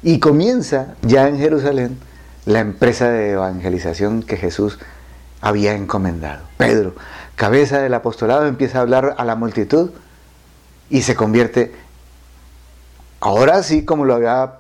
Y 0.03 0.19
comienza 0.19 0.97
ya 1.03 1.29
en 1.29 1.39
Jerusalén 1.39 1.97
la 2.45 2.59
empresa 2.59 3.09
de 3.09 3.31
evangelización 3.31 4.25
que 4.25 4.37
Jesús 4.37 4.81
había 5.41 5.75
encomendado. 5.75 6.43
Pedro, 6.57 6.97
cabeza 7.37 7.79
del 7.79 7.95
apostolado, 7.95 8.47
empieza 8.47 8.79
a 8.79 8.83
hablar 8.83 9.15
a 9.17 9.25
la 9.25 9.37
multitud 9.37 9.93
y 10.91 11.03
se 11.03 11.15
convierte, 11.15 11.73
ahora 13.21 13.63
sí 13.63 13.85
como 13.85 14.05
lo 14.05 14.15
había 14.15 14.55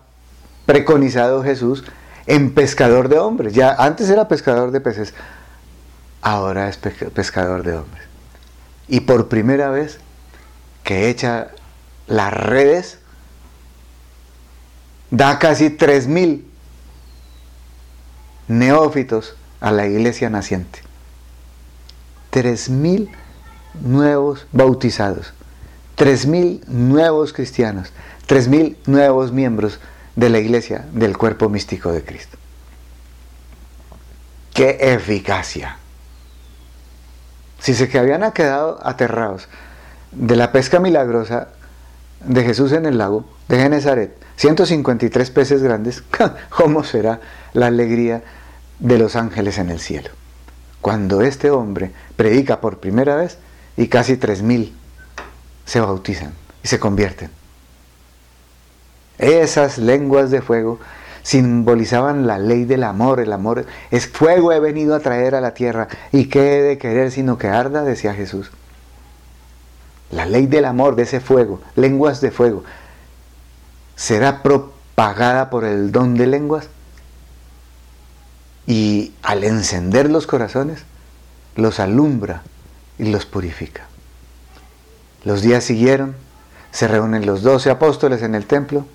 preconizado 0.65 1.43
Jesús, 1.43 1.83
en 2.29 2.55
pescador 2.55 3.09
de 3.09 3.19
hombres. 3.19 3.53
Ya 3.53 3.75
antes 3.75 4.09
era 4.09 4.29
pescador 4.29 4.71
de 4.71 4.81
peces, 4.81 5.13
ahora 6.21 6.69
es 6.69 6.77
pescador 6.77 7.65
de 7.65 7.75
hombres. 7.75 8.12
Y 8.93 9.01
por 9.01 9.29
primera 9.29 9.71
vez 9.71 10.01
que 10.85 11.09
echa 11.09 11.49
las 12.07 12.31
redes, 12.31 12.99
da 15.11 15.39
casi 15.39 15.71
3.000 15.71 16.43
neófitos 18.49 19.35
a 19.63 19.73
la 19.73 19.87
iglesia 19.87 20.29
naciente. 20.29 20.81
3.000 22.33 23.11
nuevos 23.81 24.47
bautizados, 24.53 25.33
3.000 25.97 26.67
nuevos 26.67 27.33
cristianos, 27.33 27.95
3.000 28.29 28.77
nuevos 28.85 29.33
miembros 29.33 29.81
de 30.17 30.29
la 30.29 30.39
iglesia 30.39 30.85
del 30.93 31.17
cuerpo 31.17 31.49
místico 31.49 31.91
de 31.93 32.05
Cristo. 32.05 32.37
¡Qué 34.53 34.77
eficacia! 34.83 35.79
Si 37.63 37.75
se 37.75 37.89
que 37.89 38.01
habían 38.01 38.29
quedado 38.33 38.81
aterrados 38.83 39.49
de 40.11 40.35
la 40.35 40.51
pesca 40.51 40.81
milagrosa 40.81 41.49
de 42.25 42.43
Jesús 42.43 42.73
en 42.73 42.87
el 42.87 42.99
lago 42.99 43.25
de 43.49 43.57
Genezaret, 43.57 44.17
153 44.35 45.31
peces 45.31 45.63
grandes, 45.63 46.03
¿cómo 46.51 46.83
será 46.83 47.21
la 47.53 47.69
alegría 47.69 48.25
de 48.81 48.99
los 48.99 49.15
ángeles 49.15 49.59
en 49.59 49.71
el 49.71 49.79
cielo? 49.79 50.11
Cuando 50.81 51.23
este 51.23 51.51
hombre 51.51 51.93
predica 52.17 52.61
por 52.61 52.79
primera 52.79 53.15
vez 53.15 53.39
y 53.77 53.87
casi 53.87 54.17
3.000 54.17 54.73
se 55.65 55.79
bautizan 55.79 56.33
y 56.65 56.69
se 56.69 56.81
convierten. 56.81 57.31
Esas 59.19 59.79
lenguas 59.79 60.33
de 60.33 60.43
fuego 60.43 60.81
simbolizaban 61.23 62.27
la 62.27 62.39
ley 62.39 62.65
del 62.65 62.85
amor. 62.85 63.21
El 63.21 63.33
amor 63.33 63.67
es 63.91 64.07
fuego 64.07 64.53
he 64.53 64.61
venido 64.61 64.95
a 64.95 65.01
traer 65.01 65.35
a 65.35 65.41
la 65.41 65.55
tierra 65.55 65.89
y 66.11 66.27
qué 66.27 66.59
he 66.59 66.63
de 66.63 66.79
querer 66.79 67.11
sino 67.11 67.39
que 67.39 67.49
arda, 67.49 67.83
decía 67.85 68.15
Jesús. 68.15 68.51
La 70.11 70.27
ley 70.27 70.47
del 70.47 70.67
amor, 70.67 70.95
de 70.95 71.05
ese 71.05 71.21
fuego, 71.21 71.61
lenguas 71.75 72.21
de 72.21 72.31
fuego, 72.31 72.65
será 73.97 74.43
propagada 74.43 75.49
por 75.49 75.65
el 75.65 75.91
don 75.91 76.17
de 76.17 76.27
lenguas 76.27 76.69
y 78.67 79.15
al 79.23 79.45
encender 79.45 80.11
los 80.11 80.27
corazones 80.27 80.85
los 81.57 81.81
alumbra 81.81 82.43
y 82.99 83.11
los 83.11 83.27
purifica. 83.27 83.87
Los 85.25 85.43
días 85.43 85.65
siguieron, 85.65 86.15
se 86.73 86.89
reúnen 86.89 87.27
los 87.27 87.43
doce 87.43 87.71
apóstoles 87.71 88.23
en 88.23 88.35
el 88.35 88.47
templo 88.47 88.87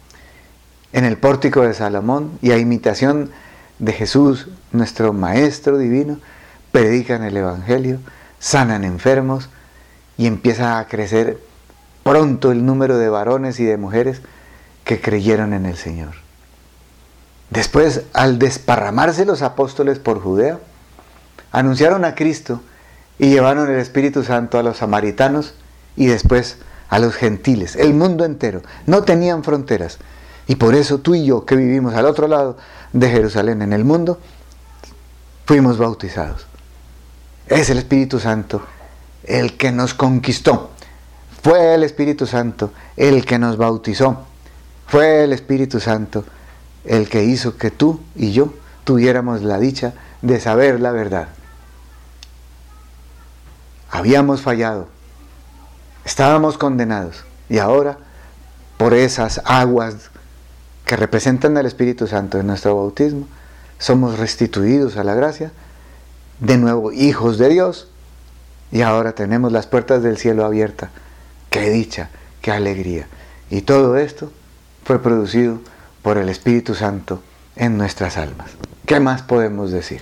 en 0.97 1.05
el 1.05 1.17
pórtico 1.17 1.61
de 1.61 1.75
Salomón 1.75 2.39
y 2.41 2.49
a 2.49 2.57
imitación 2.57 3.29
de 3.77 3.93
Jesús, 3.93 4.47
nuestro 4.71 5.13
Maestro 5.13 5.77
Divino, 5.77 6.17
predican 6.71 7.23
el 7.23 7.37
Evangelio, 7.37 7.99
sanan 8.39 8.83
enfermos 8.83 9.47
y 10.17 10.25
empieza 10.25 10.79
a 10.79 10.87
crecer 10.87 11.37
pronto 12.01 12.51
el 12.51 12.65
número 12.65 12.97
de 12.97 13.09
varones 13.09 13.59
y 13.59 13.65
de 13.65 13.77
mujeres 13.77 14.23
que 14.85 14.99
creyeron 14.99 15.53
en 15.53 15.67
el 15.67 15.77
Señor. 15.77 16.13
Después, 17.51 18.01
al 18.13 18.39
desparramarse 18.39 19.23
los 19.23 19.43
apóstoles 19.43 19.99
por 19.99 20.19
Judea, 20.19 20.57
anunciaron 21.51 22.05
a 22.05 22.15
Cristo 22.15 22.63
y 23.19 23.29
llevaron 23.29 23.69
el 23.69 23.77
Espíritu 23.77 24.23
Santo 24.23 24.57
a 24.57 24.63
los 24.63 24.77
samaritanos 24.77 25.53
y 25.95 26.07
después 26.07 26.57
a 26.89 26.97
los 26.97 27.13
gentiles, 27.13 27.75
el 27.75 27.93
mundo 27.93 28.25
entero. 28.25 28.63
No 28.87 29.03
tenían 29.03 29.43
fronteras, 29.43 29.99
y 30.47 30.55
por 30.55 30.75
eso 30.75 30.99
tú 30.99 31.13
y 31.13 31.25
yo, 31.25 31.45
que 31.45 31.55
vivimos 31.55 31.93
al 31.93 32.05
otro 32.05 32.27
lado 32.27 32.57
de 32.93 33.09
Jerusalén 33.09 33.61
en 33.61 33.73
el 33.73 33.83
mundo, 33.83 34.19
fuimos 35.45 35.77
bautizados. 35.77 36.47
Es 37.47 37.69
el 37.69 37.77
Espíritu 37.77 38.19
Santo 38.19 38.61
el 39.23 39.57
que 39.57 39.71
nos 39.71 39.93
conquistó. 39.93 40.71
Fue 41.43 41.75
el 41.75 41.83
Espíritu 41.83 42.25
Santo 42.25 42.71
el 42.95 43.25
que 43.25 43.37
nos 43.37 43.57
bautizó. 43.57 44.25
Fue 44.87 45.25
el 45.25 45.33
Espíritu 45.33 45.79
Santo 45.79 46.23
el 46.85 47.09
que 47.09 47.23
hizo 47.23 47.57
que 47.57 47.69
tú 47.69 47.99
y 48.15 48.31
yo 48.31 48.53
tuviéramos 48.85 49.41
la 49.41 49.59
dicha 49.59 49.93
de 50.21 50.39
saber 50.39 50.79
la 50.79 50.91
verdad. 50.91 51.27
Habíamos 53.89 54.41
fallado, 54.41 54.87
estábamos 56.05 56.57
condenados 56.57 57.23
y 57.49 57.57
ahora 57.57 57.97
por 58.77 58.93
esas 58.93 59.41
aguas 59.45 60.09
que 60.87 60.95
representan 60.95 61.57
al 61.57 61.65
Espíritu 61.65 62.07
Santo 62.07 62.39
en 62.39 62.47
nuestro 62.47 62.75
bautismo, 62.75 63.27
somos 63.77 64.17
restituidos 64.17 64.95
a 64.97 65.03
la 65.03 65.13
gracia, 65.13 65.51
de 66.39 66.57
nuevo 66.57 66.93
hijos 66.93 67.37
de 67.37 67.49
Dios, 67.49 67.89
y 68.71 68.81
ahora 68.81 69.11
tenemos 69.13 69.51
las 69.51 69.67
puertas 69.67 70.01
del 70.01 70.17
cielo 70.17 70.45
abiertas. 70.45 70.89
Qué 71.49 71.69
dicha, 71.69 72.09
qué 72.41 72.51
alegría. 72.51 73.07
Y 73.49 73.61
todo 73.61 73.97
esto 73.97 74.31
fue 74.85 75.01
producido 75.01 75.59
por 76.01 76.17
el 76.17 76.29
Espíritu 76.29 76.73
Santo 76.73 77.21
en 77.57 77.77
nuestras 77.77 78.17
almas. 78.17 78.51
¿Qué 78.85 79.01
más 79.01 79.21
podemos 79.21 79.71
decir? 79.71 80.01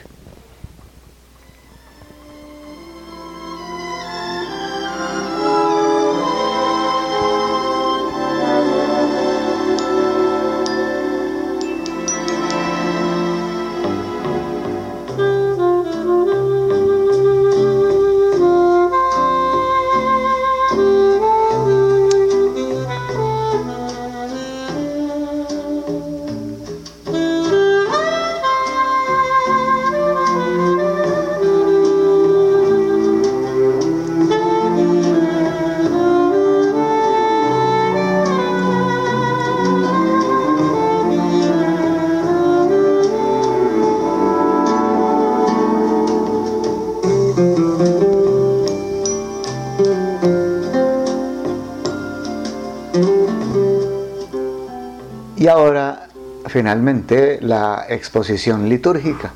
Y 55.45 55.47
ahora, 55.47 56.07
finalmente, 56.47 57.37
la 57.39 57.85
exposición 57.87 58.67
litúrgica. 58.67 59.31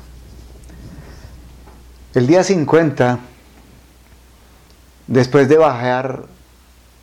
El 2.14 2.26
día 2.26 2.42
50, 2.42 3.20
después 5.06 5.48
de 5.48 5.56
bajar 5.56 6.24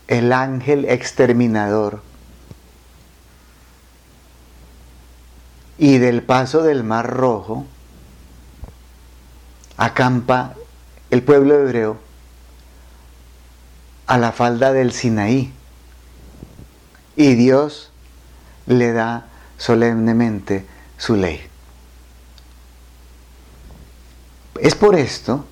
el 0.09 0.33
ángel 0.33 0.83
exterminador 0.83 2.01
y 5.77 5.99
del 5.99 6.21
paso 6.21 6.61
del 6.63 6.83
Mar 6.83 7.09
Rojo, 7.09 7.65
acampa 9.77 10.53
el 11.11 11.23
pueblo 11.23 11.55
hebreo 11.55 11.97
a 14.05 14.17
la 14.17 14.33
falda 14.33 14.73
del 14.73 14.91
Sinaí. 14.91 15.53
Y 17.15 17.35
Dios 17.35 17.93
le 18.67 18.91
da 18.91 19.27
solemnemente 19.57 20.65
su 20.97 21.15
ley. 21.15 21.41
Es 24.59 24.75
por 24.75 24.95
esto 24.95 25.45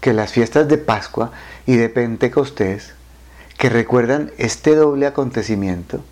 que 0.00 0.12
las 0.12 0.32
fiestas 0.32 0.68
de 0.68 0.78
Pascua 0.78 1.32
y 1.66 1.76
de 1.76 1.88
Pentecostés, 1.88 2.94
que 3.58 3.68
recuerdan 3.68 4.32
este 4.38 4.74
doble 4.74 5.06
acontecimiento, 5.06 6.02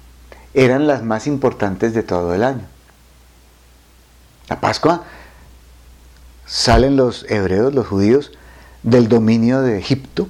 eran 0.55 0.87
las 0.87 1.03
más 1.03 1.27
importantes 1.27 1.95
de 1.95 2.03
todo 2.03 2.35
el 2.35 2.45
año. 2.45 2.67
La 4.49 4.61
Pascua 4.61 5.05
salen 6.47 6.97
los 6.97 7.25
hebreos, 7.29 7.75
los 7.75 7.87
judíos, 7.87 8.33
del 8.83 9.09
dominio 9.09 9.61
de 9.61 9.79
Egipto 9.79 10.29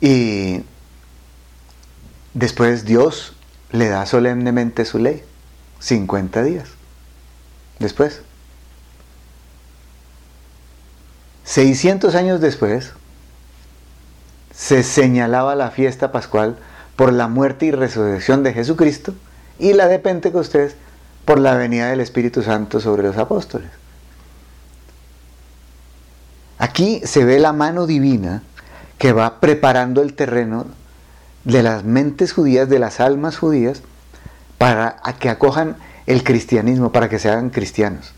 y 0.00 0.62
después 2.34 2.84
Dios 2.84 3.34
le 3.72 3.88
da 3.88 4.06
solemnemente 4.06 4.84
su 4.84 4.98
ley, 4.98 5.22
50 5.80 6.42
días. 6.42 6.68
Después. 7.78 8.22
600 11.44 12.14
años 12.14 12.40
después, 12.40 12.92
se 14.54 14.82
señalaba 14.82 15.54
la 15.54 15.70
fiesta 15.70 16.12
pascual 16.12 16.56
por 16.96 17.12
la 17.12 17.28
muerte 17.28 17.66
y 17.66 17.70
resurrección 17.70 18.42
de 18.42 18.52
Jesucristo 18.52 19.14
y 19.58 19.72
la 19.72 19.88
de 19.88 19.98
Pentecostés 19.98 20.76
por 21.24 21.38
la 21.40 21.54
venida 21.54 21.88
del 21.88 22.00
Espíritu 22.00 22.42
Santo 22.42 22.80
sobre 22.80 23.02
los 23.02 23.16
apóstoles. 23.16 23.70
Aquí 26.58 27.00
se 27.04 27.24
ve 27.24 27.38
la 27.38 27.52
mano 27.54 27.86
divina 27.86 28.42
que 28.98 29.12
va 29.12 29.40
preparando 29.40 30.02
el 30.02 30.12
terreno 30.14 30.66
de 31.44 31.62
las 31.62 31.84
mentes 31.84 32.32
judías, 32.32 32.68
de 32.68 32.78
las 32.78 33.00
almas 33.00 33.38
judías, 33.38 33.82
para 34.58 34.96
que 35.18 35.30
acojan 35.30 35.76
el 36.06 36.22
cristianismo, 36.24 36.92
para 36.92 37.08
que 37.08 37.18
se 37.18 37.30
hagan 37.30 37.50
cristianos. 37.50 38.12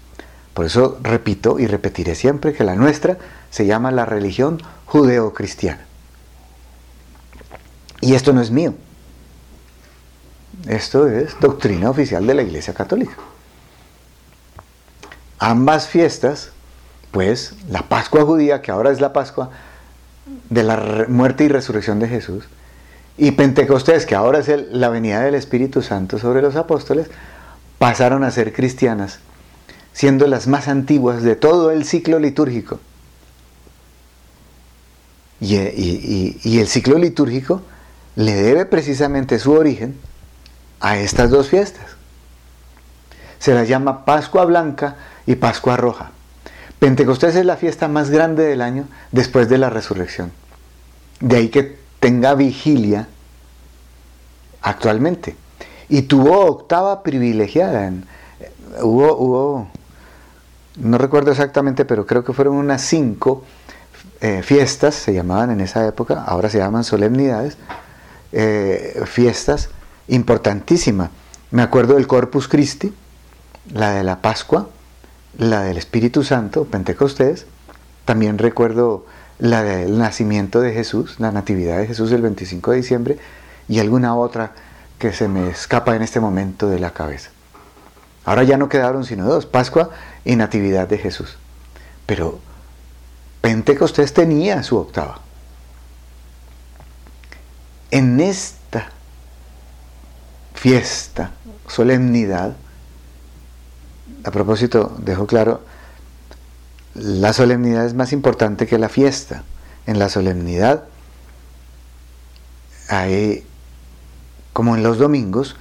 Por 0.55 0.66
eso 0.66 0.99
repito 1.03 1.59
y 1.59 1.66
repetiré 1.66 2.14
siempre 2.14 2.53
que 2.53 2.64
la 2.64 2.75
nuestra 2.75 3.16
se 3.51 3.66
llama 3.66 3.91
la 3.91 4.05
religión 4.05 4.61
judeo-cristiana. 4.87 5.87
Y 8.01 8.14
esto 8.14 8.33
no 8.33 8.41
es 8.41 8.51
mío. 8.51 8.75
Esto 10.66 11.09
es 11.09 11.39
doctrina 11.41 11.91
oficial 11.91 12.27
de 12.27 12.35
la 12.35 12.43
Iglesia 12.43 12.75
Católica. 12.75 13.14
Ambas 15.39 15.89
fiestas, 15.89 16.51
pues 17.11 17.55
la 17.68 17.83
Pascua 17.89 18.25
judía, 18.25 18.62
que 18.62 18.70
ahora 18.70 18.91
es 18.91 19.01
la 19.01 19.12
Pascua 19.12 19.51
de 20.51 20.62
la 20.62 21.07
muerte 21.09 21.45
y 21.45 21.49
resurrección 21.49 21.99
de 21.99 22.09
Jesús, 22.09 22.45
y 23.19 23.33
Pentecostés, 23.33 24.07
que 24.07 24.15
ahora 24.15 24.39
es 24.39 24.49
la 24.71 24.89
venida 24.89 25.21
del 25.21 25.35
Espíritu 25.35 25.83
Santo 25.83 26.19
sobre 26.19 26.43
los 26.43 26.57
apóstoles, 26.57 27.09
pasaron 27.79 28.25
a 28.25 28.31
ser 28.31 28.53
cristianas, 28.53 29.21
siendo 29.93 30.27
las 30.27 30.47
más 30.47 30.69
antiguas 30.69 31.23
de 31.23 31.37
todo 31.37 31.71
el 31.71 31.85
ciclo 31.85 32.19
litúrgico. 32.19 32.81
y 35.41 36.59
el 36.59 36.69
ciclo 36.69 36.99
litúrgico 36.99 37.63
le 38.15 38.35
debe 38.35 38.65
precisamente 38.65 39.39
su 39.39 39.53
origen 39.53 39.99
a 40.81 40.99
estas 40.99 41.31
dos 41.31 41.49
fiestas. 41.49 41.97
Se 43.39 43.55
las 43.55 43.69
llama 43.69 44.05
Pascua 44.05 44.45
Blanca 44.45 44.97
y 45.27 45.35
Pascua 45.35 45.77
Roja. 45.77 46.13
Pentecostés 46.79 47.37
es 47.37 47.45
la 47.45 47.57
fiesta 47.57 47.89
más 47.89 48.11
grande 48.11 48.45
del 48.45 48.61
año 48.61 48.87
después 49.11 49.49
de 49.49 49.59
la 49.59 49.71
resurrección. 49.71 50.33
De 51.21 51.37
ahí 51.37 51.49
que 51.49 51.82
tenga 52.03 52.34
vigilia 52.34 53.07
actualmente. 54.61 55.36
Y 55.88 56.03
tuvo 56.03 56.40
octava 56.46 57.05
privilegiada. 57.05 57.86
En, 57.86 58.05
hubo, 58.82 59.16
hubo, 59.16 59.68
no 60.80 60.98
recuerdo 60.98 61.30
exactamente, 61.30 61.84
pero 61.84 62.05
creo 62.05 62.24
que 62.24 62.32
fueron 62.32 62.57
unas 62.57 62.82
cinco 62.82 63.44
eh, 64.20 64.42
fiestas, 64.42 64.96
se 64.96 65.14
llamaban 65.14 65.53
en 65.53 65.61
esa 65.61 65.86
época, 65.86 66.24
ahora 66.26 66.50
se 66.50 66.59
llaman 66.59 66.82
solemnidades, 66.82 67.57
eh, 68.32 69.00
fiestas 69.07 69.70
importantísimas. 70.09 71.11
Me 71.53 71.62
acuerdo 71.62 71.94
del 71.94 72.09
Corpus 72.09 72.48
Christi, 72.48 72.92
la 73.72 73.92
de 73.92 74.03
la 74.03 74.20
Pascua, 74.20 74.68
la 75.38 75.62
del 75.62 75.76
Espíritu 75.76 76.24
Santo, 76.24 76.64
Pentecostés. 76.64 77.46
También 78.05 78.38
recuerdo 78.38 79.07
la 79.43 79.64
del 79.64 79.99
nacimiento 79.99 80.61
de 80.61 80.72
Jesús, 80.72 81.18
la 81.18 81.32
natividad 81.32 81.78
de 81.78 81.88
Jesús 81.88 82.12
el 82.12 82.22
25 82.22 82.70
de 82.70 82.76
diciembre 82.76 83.18
y 83.68 83.80
alguna 83.80 84.14
otra 84.14 84.53
que 85.01 85.12
se 85.12 85.26
me 85.26 85.51
escapa 85.51 85.97
en 85.97 86.03
este 86.03 86.20
momento 86.20 86.68
de 86.68 86.78
la 86.78 86.93
cabeza. 86.93 87.30
Ahora 88.24 88.45
ya 88.45 88.57
no 88.57 88.68
quedaron 88.68 89.05
sino 89.05 89.26
dos, 89.26 89.47
Pascua 89.47 89.90
y 90.24 90.36
Natividad 90.36 90.86
de 90.86 90.97
Jesús. 90.97 91.38
Pero 92.07 92.38
Pentecostés 93.40 94.14
tenía 94.14 94.62
su 94.62 94.76
octava 94.76 95.18
en 97.90 98.20
esta 98.20 98.90
fiesta, 100.55 101.32
solemnidad, 101.66 102.55
a 104.22 104.30
propósito, 104.30 104.97
dejo 104.99 105.26
claro, 105.26 105.62
la 106.95 107.32
solemnidad 107.32 107.86
es 107.86 107.95
más 107.95 108.12
importante 108.12 108.66
que 108.66 108.78
la 108.78 108.88
fiesta. 108.88 109.45
En 109.86 109.99
la 109.99 110.09
solemnidad 110.09 110.84
hay, 112.88 113.45
como 114.53 114.76
en 114.76 114.82
los 114.82 114.99
domingos, 114.99 115.57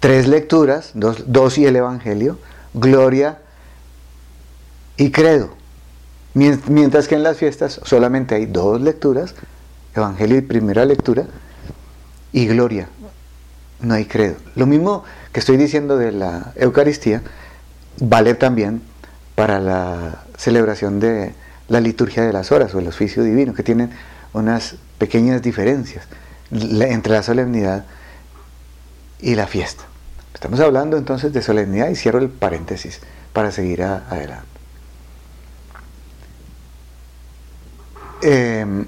tres 0.00 0.28
lecturas, 0.28 0.90
dos, 0.94 1.24
dos 1.32 1.58
y 1.58 1.66
el 1.66 1.76
Evangelio, 1.76 2.38
gloria 2.74 3.38
y 4.96 5.10
credo. 5.10 5.50
Mientras 6.34 7.08
que 7.08 7.14
en 7.14 7.22
las 7.22 7.36
fiestas 7.36 7.80
solamente 7.84 8.34
hay 8.34 8.46
dos 8.46 8.80
lecturas, 8.80 9.34
Evangelio 9.94 10.36
y 10.36 10.42
primera 10.42 10.84
lectura, 10.84 11.26
y 12.32 12.46
gloria. 12.46 12.88
No 13.80 13.94
hay 13.94 14.06
credo. 14.06 14.36
Lo 14.56 14.66
mismo 14.66 15.04
que 15.32 15.40
estoy 15.40 15.56
diciendo 15.56 15.96
de 15.96 16.10
la 16.10 16.52
Eucaristía 16.56 17.22
vale 18.00 18.34
también 18.34 18.82
para 19.36 19.60
la 19.60 20.23
celebración 20.36 21.00
de 21.00 21.32
la 21.68 21.80
liturgia 21.80 22.24
de 22.24 22.32
las 22.32 22.52
horas 22.52 22.74
o 22.74 22.78
el 22.78 22.88
oficio 22.88 23.22
divino, 23.22 23.54
que 23.54 23.62
tienen 23.62 23.90
unas 24.32 24.76
pequeñas 24.98 25.42
diferencias 25.42 26.06
entre 26.50 27.12
la 27.12 27.22
solemnidad 27.22 27.84
y 29.20 29.34
la 29.34 29.46
fiesta. 29.46 29.84
Estamos 30.34 30.60
hablando 30.60 30.96
entonces 30.96 31.32
de 31.32 31.42
solemnidad 31.42 31.88
y 31.88 31.96
cierro 31.96 32.18
el 32.18 32.28
paréntesis 32.28 33.00
para 33.32 33.50
seguir 33.50 33.82
adelante. 33.82 34.46
Eh, 38.22 38.84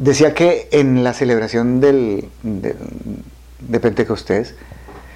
Decía 0.00 0.32
que 0.32 0.66
en 0.72 1.04
la 1.04 1.12
celebración 1.12 1.82
del, 1.82 2.30
de, 2.42 3.80
Pentecostés 3.80 4.54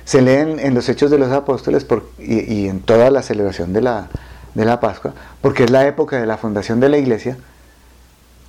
se 0.04 0.20
leen 0.20 0.60
en 0.60 0.74
los 0.74 0.90
Hechos 0.90 1.10
de 1.10 1.16
los 1.16 1.32
Apóstoles 1.32 1.86
y, 2.18 2.68
en 2.68 2.80
toda 2.80 3.10
la 3.10 3.22
celebración 3.22 3.72
de 3.72 3.80
la, 3.80 4.10
de 4.54 4.64
la 4.64 4.80
Pascua, 4.80 5.14
porque 5.40 5.64
es 5.64 5.70
la 5.70 5.86
época 5.86 6.18
de 6.18 6.26
la 6.26 6.36
fundación 6.36 6.80
de 6.80 6.88
la 6.88 6.98
iglesia 6.98 7.36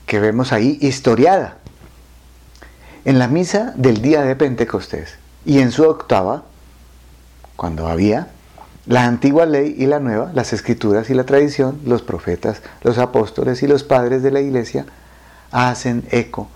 que 0.06 0.20
vemos 0.20 0.52
ahí 0.52 0.78
historiada. 0.82 1.58
En 3.06 3.20
la 3.20 3.28
misa 3.28 3.74
del 3.76 4.02
día 4.02 4.22
de 4.22 4.36
Pentecostés 4.36 5.18
y 5.46 5.60
en 5.60 5.72
su 5.72 5.84
octava, 5.84 6.44
cuando 7.56 7.88
había 7.88 8.30
la 8.86 9.06
antigua 9.06 9.46
ley 9.46 9.76
y 9.78 9.88
la 9.88 10.00
nueva, 10.00 10.32
las 10.34 10.54
escrituras 10.54 11.10
y 11.10 11.16
la 11.16 11.24
tradición, 11.24 11.80
los 11.86 12.04
profetas, 12.04 12.62
los 12.82 12.98
apóstoles 12.98 13.64
y 13.64 13.68
los 13.68 13.84
padres 13.84 14.22
de 14.22 14.32
la 14.32 14.42
iglesia, 14.42 14.86
hacen 15.52 16.06
eco 16.12 16.50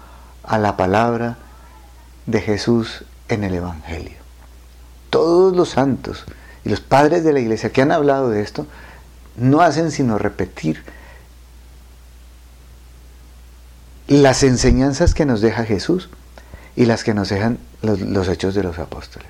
a 0.43 0.57
la 0.57 0.77
palabra 0.77 1.37
de 2.25 2.41
Jesús 2.41 3.03
en 3.29 3.43
el 3.43 3.55
Evangelio. 3.55 4.17
Todos 5.09 5.55
los 5.55 5.69
santos 5.69 6.25
y 6.63 6.69
los 6.69 6.81
padres 6.81 7.23
de 7.23 7.33
la 7.33 7.39
iglesia 7.39 7.71
que 7.71 7.81
han 7.81 7.91
hablado 7.91 8.29
de 8.29 8.41
esto 8.41 8.67
no 9.39 9.61
hacen 9.61 9.91
sino 9.91 10.17
repetir 10.17 10.83
las 14.07 14.43
enseñanzas 14.43 15.13
que 15.13 15.25
nos 15.25 15.39
deja 15.41 15.65
Jesús 15.65 16.09
y 16.75 16.85
las 16.85 17.03
que 17.03 17.13
nos 17.13 17.29
dejan 17.29 17.59
los, 17.81 18.27
hechos 18.27 18.55
de 18.55 18.63
los 18.63 18.79
apóstoles. 18.79 19.29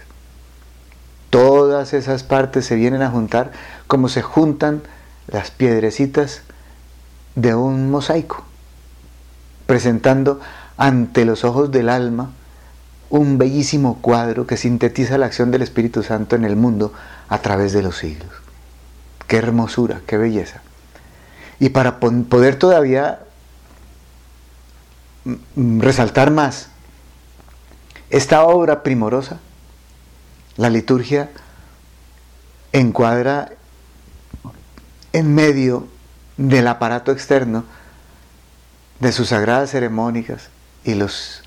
Todas 1.29 1.93
esas 1.93 2.23
partes 2.23 2.65
se 2.65 2.75
vienen 2.75 3.01
a 3.01 3.11
juntar 3.11 3.51
como 3.87 4.07
se 4.07 4.21
juntan 4.21 4.81
las 5.27 5.51
piedrecitas 5.51 6.41
de 7.35 7.55
un 7.55 7.91
mosaico 7.91 8.45
presentando 9.65 10.39
ante 10.77 11.25
los 11.25 11.43
ojos 11.43 11.71
del 11.71 11.89
alma 11.89 12.31
un 13.09 13.37
bellísimo 13.37 13.99
cuadro 14.01 14.47
que 14.47 14.57
sintetiza 14.57 15.17
la 15.17 15.27
acción 15.27 15.51
del 15.51 15.61
Espíritu 15.61 16.03
Santo 16.03 16.35
en 16.35 16.45
el 16.45 16.55
mundo 16.55 16.93
a 17.27 17.39
través 17.39 17.73
de 17.73 17.83
los 17.83 17.97
siglos. 17.97 18.29
Qué 19.29 19.37
hermosura, 19.37 20.01
qué 20.07 20.17
belleza. 20.17 20.63
Y 21.59 21.69
para 21.69 21.99
poder 21.99 22.55
todavía 22.57 23.19
resaltar 25.55 26.31
más 26.31 26.69
esta 28.09 28.43
obra 28.43 28.81
primorosa, 28.81 29.37
la 30.57 30.71
liturgia 30.71 31.29
encuadra 32.71 33.51
en 35.13 35.35
medio 35.35 35.87
del 36.37 36.67
aparato 36.67 37.11
externo 37.11 37.65
de 38.99 39.11
sus 39.11 39.29
sagradas 39.29 39.69
ceremonias 39.69 40.49
y 40.83 40.95
los 40.95 41.43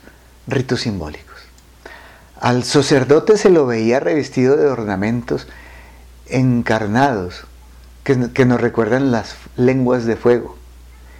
ritos 0.47 0.83
simbólicos. 0.83 1.41
Al 2.41 2.63
sacerdote 2.63 3.37
se 3.37 3.51
lo 3.51 3.67
veía 3.67 3.99
revestido 3.99 4.57
de 4.57 4.69
ornamentos 4.69 5.49
encarnados 6.27 7.45
que, 8.05 8.45
nos 8.45 8.61
recuerdan 8.61 9.13
las 9.13 9.37
lenguas 9.57 10.05
de 10.05 10.17
fuego 10.17 10.57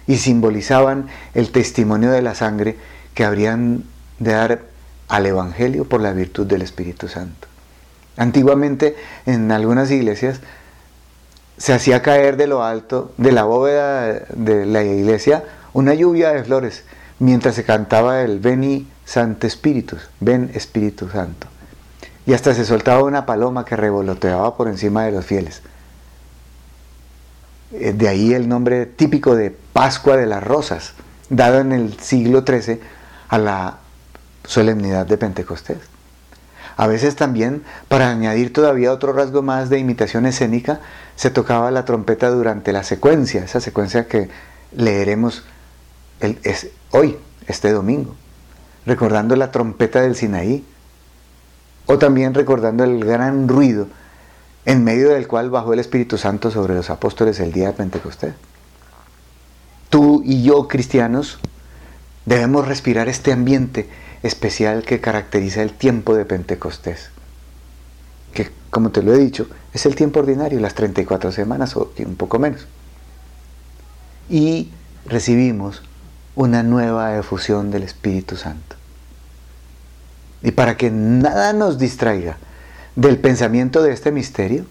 y 0.05 0.17
simbolizaban 0.17 1.07
el 1.33 1.51
testimonio 1.51 2.11
de 2.11 2.21
la 2.21 2.35
sangre 2.35 2.77
que 3.13 3.23
habrían 3.23 3.83
de 4.19 4.33
dar 4.33 4.61
al 5.07 5.25
Evangelio 5.25 5.85
por 5.85 6.01
la 6.01 6.13
virtud 6.13 6.45
del 6.45 6.61
Espíritu 6.61 7.07
Santo. 7.07 7.47
Antiguamente 8.17 8.95
en 9.25 9.51
algunas 9.51 9.91
iglesias 9.91 10.39
se 11.57 11.73
hacía 11.73 12.01
caer 12.01 12.35
de 12.35 12.47
lo 12.47 12.63
alto, 12.63 13.13
de 13.17 13.31
la 13.31 13.43
bóveda 13.43 14.25
de 14.33 14.65
la 14.65 14.83
iglesia, 14.83 15.45
una 15.71 15.93
lluvia 15.93 16.31
de 16.31 16.43
flores, 16.43 16.83
mientras 17.19 17.55
se 17.55 17.63
cantaba 17.63 18.21
el 18.21 18.39
Veni 18.39 18.87
Santo 19.05 19.47
Espíritus, 19.47 20.09
ven 20.19 20.51
Espíritu 20.53 21.09
Santo. 21.09 21.47
Y 22.25 22.33
hasta 22.33 22.53
se 22.53 22.65
soltaba 22.65 23.03
una 23.03 23.25
paloma 23.25 23.65
que 23.65 23.75
revoloteaba 23.75 24.55
por 24.55 24.67
encima 24.67 25.03
de 25.05 25.11
los 25.11 25.25
fieles. 25.25 25.61
Eh, 27.73 27.93
de 27.93 28.07
ahí 28.07 28.33
el 28.33 28.47
nombre 28.47 28.85
típico 28.85 29.35
de 29.35 29.49
Pascua 29.49 30.15
de 30.15 30.27
las 30.27 30.43
Rosas, 30.43 30.93
dado 31.29 31.59
en 31.59 31.71
el 31.71 31.99
siglo 31.99 32.43
XIII 32.45 32.79
a 33.29 33.37
la 33.39 33.77
solemnidad 34.43 35.07
de 35.07 35.17
Pentecostés. 35.17 35.79
A 36.77 36.87
veces 36.87 37.15
también, 37.15 37.63
para 37.87 38.09
añadir 38.09 38.53
todavía 38.53 38.93
otro 38.93 39.13
rasgo 39.13 39.41
más 39.41 39.69
de 39.69 39.79
imitación 39.79 40.25
escénica, 40.25 40.81
se 41.15 41.31
tocaba 41.31 41.71
la 41.71 41.85
trompeta 41.85 42.29
durante 42.29 42.73
la 42.73 42.83
secuencia, 42.83 43.43
esa 43.43 43.59
secuencia 43.59 44.07
que 44.07 44.29
leeremos 44.75 45.43
hoy, 46.91 47.17
este 47.47 47.71
domingo, 47.71 48.15
recordando 48.85 49.35
la 49.35 49.51
trompeta 49.51 50.01
del 50.01 50.15
Sinaí, 50.15 50.63
o 51.85 51.97
también 51.97 52.33
recordando 52.33 52.83
el 52.83 53.03
gran 53.03 53.47
ruido 53.47 53.87
en 54.65 54.83
medio 54.83 55.09
del 55.09 55.27
cual 55.27 55.49
bajó 55.49 55.73
el 55.73 55.79
Espíritu 55.79 56.17
Santo 56.17 56.51
sobre 56.51 56.75
los 56.75 56.89
apóstoles 56.89 57.39
el 57.39 57.51
día 57.51 57.67
de 57.67 57.73
Pentecostés. 57.73 58.33
Tú 59.89 60.23
y 60.25 60.43
yo, 60.43 60.67
cristianos, 60.67 61.39
debemos 62.25 62.67
respirar 62.67 63.09
este 63.09 63.31
ambiente 63.31 63.89
especial 64.23 64.83
que 64.83 65.01
caracteriza 65.01 65.61
el 65.61 65.73
tiempo 65.73 66.15
de 66.15 66.25
Pentecostés. 66.25 67.09
Que, 68.33 68.49
como 68.69 68.89
te 68.89 69.03
lo 69.03 69.13
he 69.13 69.19
dicho, 69.19 69.47
es 69.73 69.85
el 69.85 69.95
tiempo 69.95 70.19
ordinario, 70.19 70.59
las 70.59 70.73
34 70.73 71.31
semanas 71.31 71.75
o 71.75 71.91
un 71.99 72.15
poco 72.15 72.39
menos. 72.39 72.65
Y 74.29 74.71
recibimos 75.05 75.83
una 76.35 76.63
nueva 76.63 77.17
efusión 77.17 77.69
del 77.69 77.83
Espíritu 77.83 78.37
Santo. 78.37 78.77
Y 80.41 80.51
para 80.51 80.77
que 80.77 80.89
nada 80.89 81.53
nos 81.53 81.77
distraiga 81.77 82.37
del 82.95 83.17
pensamiento 83.17 83.81
de 83.81 83.93
este 83.93 84.11
misterio, 84.11 84.65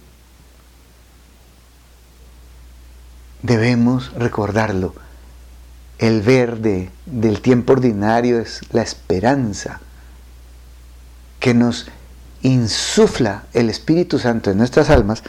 debemos 3.43 4.13
recordarlo. 4.15 4.95
El 5.99 6.23
verde 6.23 6.91
del 7.07 7.41
tiempo 7.41 7.75
ordinario 7.75 8.41
es 8.41 8.61
la 8.73 8.83
esperanza 8.83 9.81
que 11.39 11.55
nos 11.55 11.89
insufla 12.43 13.45
el 13.53 13.71
Espíritu 13.71 14.19
Santo 14.19 14.51
en 14.51 14.59
nuestras 14.59 14.91
almas 14.91 15.23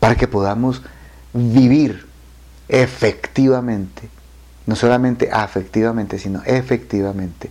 para 0.00 0.16
que 0.16 0.28
podamos 0.28 0.82
vivir 1.32 2.06
efectivamente, 2.68 4.08
no 4.66 4.76
solamente 4.76 5.30
afectivamente, 5.30 6.18
sino 6.18 6.42
efectivamente, 6.44 7.50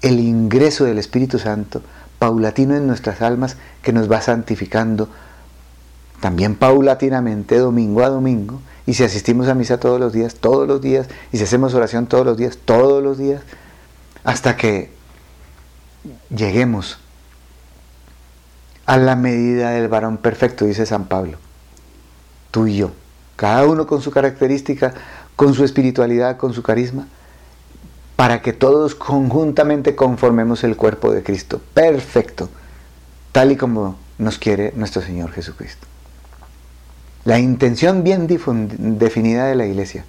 el 0.00 0.18
ingreso 0.18 0.84
del 0.84 0.98
Espíritu 0.98 1.38
Santo 1.38 1.82
paulatino 2.22 2.76
en 2.76 2.86
nuestras 2.86 3.20
almas 3.20 3.56
que 3.82 3.92
nos 3.92 4.08
va 4.08 4.20
santificando 4.20 5.08
también 6.20 6.54
paulatinamente, 6.54 7.58
domingo 7.58 8.04
a 8.04 8.10
domingo, 8.10 8.60
y 8.86 8.94
si 8.94 9.02
asistimos 9.02 9.48
a 9.48 9.56
misa 9.56 9.80
todos 9.80 9.98
los 9.98 10.12
días, 10.12 10.36
todos 10.36 10.68
los 10.68 10.80
días, 10.80 11.08
y 11.32 11.38
si 11.38 11.42
hacemos 11.42 11.74
oración 11.74 12.06
todos 12.06 12.24
los 12.24 12.36
días, 12.36 12.58
todos 12.64 13.02
los 13.02 13.18
días, 13.18 13.42
hasta 14.22 14.56
que 14.56 14.92
lleguemos 16.30 17.00
a 18.86 18.98
la 18.98 19.16
medida 19.16 19.70
del 19.70 19.88
varón 19.88 20.16
perfecto, 20.16 20.64
dice 20.64 20.86
San 20.86 21.06
Pablo, 21.06 21.38
tú 22.52 22.68
y 22.68 22.76
yo, 22.76 22.92
cada 23.34 23.66
uno 23.66 23.88
con 23.88 24.00
su 24.00 24.12
característica, 24.12 24.94
con 25.34 25.54
su 25.54 25.64
espiritualidad, 25.64 26.36
con 26.36 26.54
su 26.54 26.62
carisma, 26.62 27.08
para 28.16 28.42
que 28.42 28.52
todos 28.52 28.94
conjuntamente 28.94 29.96
conformemos 29.96 30.64
el 30.64 30.76
cuerpo 30.76 31.12
de 31.12 31.22
Cristo, 31.22 31.60
perfecto, 31.74 32.48
tal 33.32 33.52
y 33.52 33.56
como 33.56 33.96
nos 34.18 34.38
quiere 34.38 34.72
nuestro 34.76 35.02
Señor 35.02 35.32
Jesucristo. 35.32 35.86
La 37.24 37.38
intención 37.38 38.02
bien 38.02 38.26
definida 38.28 39.46
de 39.46 39.54
la 39.54 39.66
iglesia 39.66 40.04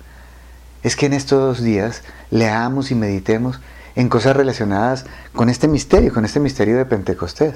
es 0.81 0.95
que 0.95 1.05
en 1.05 1.13
estos 1.13 1.61
días 1.61 2.03
leamos 2.31 2.91
y 2.91 2.95
meditemos 2.95 3.59
en 3.95 4.09
cosas 4.09 4.35
relacionadas 4.35 5.05
con 5.33 5.49
este 5.49 5.67
misterio, 5.67 6.13
con 6.13 6.25
este 6.25 6.39
misterio 6.39 6.77
de 6.77 6.85
Pentecostés. 6.85 7.55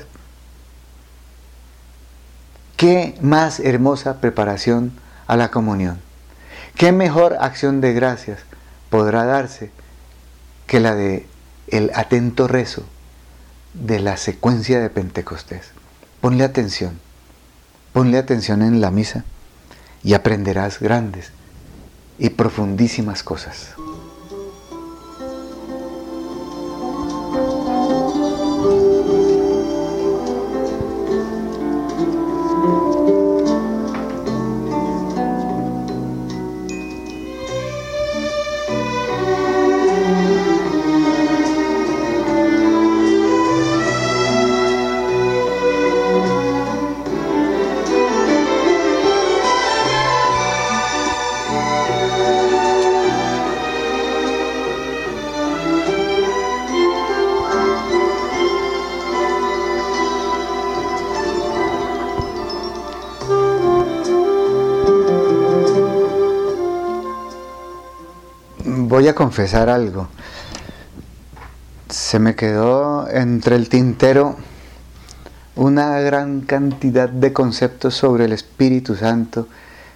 ¿Qué 2.78 3.18
más 3.22 3.60
hermosa 3.60 4.22
preparación 4.22 4.92
a 5.26 5.36
la 5.36 5.50
comunión? 5.50 6.00
¿Qué 6.76 6.92
mejor 6.92 7.38
acción 7.40 7.82
de 7.82 7.94
gracias 7.94 8.40
podrá 8.92 9.26
darse 9.26 9.72
que 10.68 10.80
la 10.80 10.94
de 10.94 11.26
el 11.70 11.92
atento 11.96 12.48
rezo 12.48 12.84
de 13.74 14.00
la 14.00 14.18
secuencia 14.18 14.80
de 14.80 14.90
Pentecostés? 14.90 15.72
Ponle 16.22 16.44
atención. 16.44 17.00
Ponle 17.94 18.18
atención 18.18 18.62
en 18.62 18.82
la 18.82 18.92
misa 18.92 19.26
y 20.04 20.14
aprenderás 20.14 20.80
grandes 20.80 21.32
y 22.20 22.30
profundísimas 22.30 23.24
cosas. 23.24 23.74
A 69.08 69.16
confesar 69.16 69.70
algo. 69.70 70.08
Se 71.90 72.20
me 72.20 72.36
quedó 72.36 73.10
entre 73.10 73.56
el 73.56 73.70
tintero 73.70 74.36
una 75.56 76.00
gran 76.00 76.42
cantidad 76.42 77.10
de 77.10 77.34
conceptos 77.34 77.96
sobre 77.96 78.26
el 78.26 78.34
Espíritu 78.34 78.96
Santo 78.96 79.48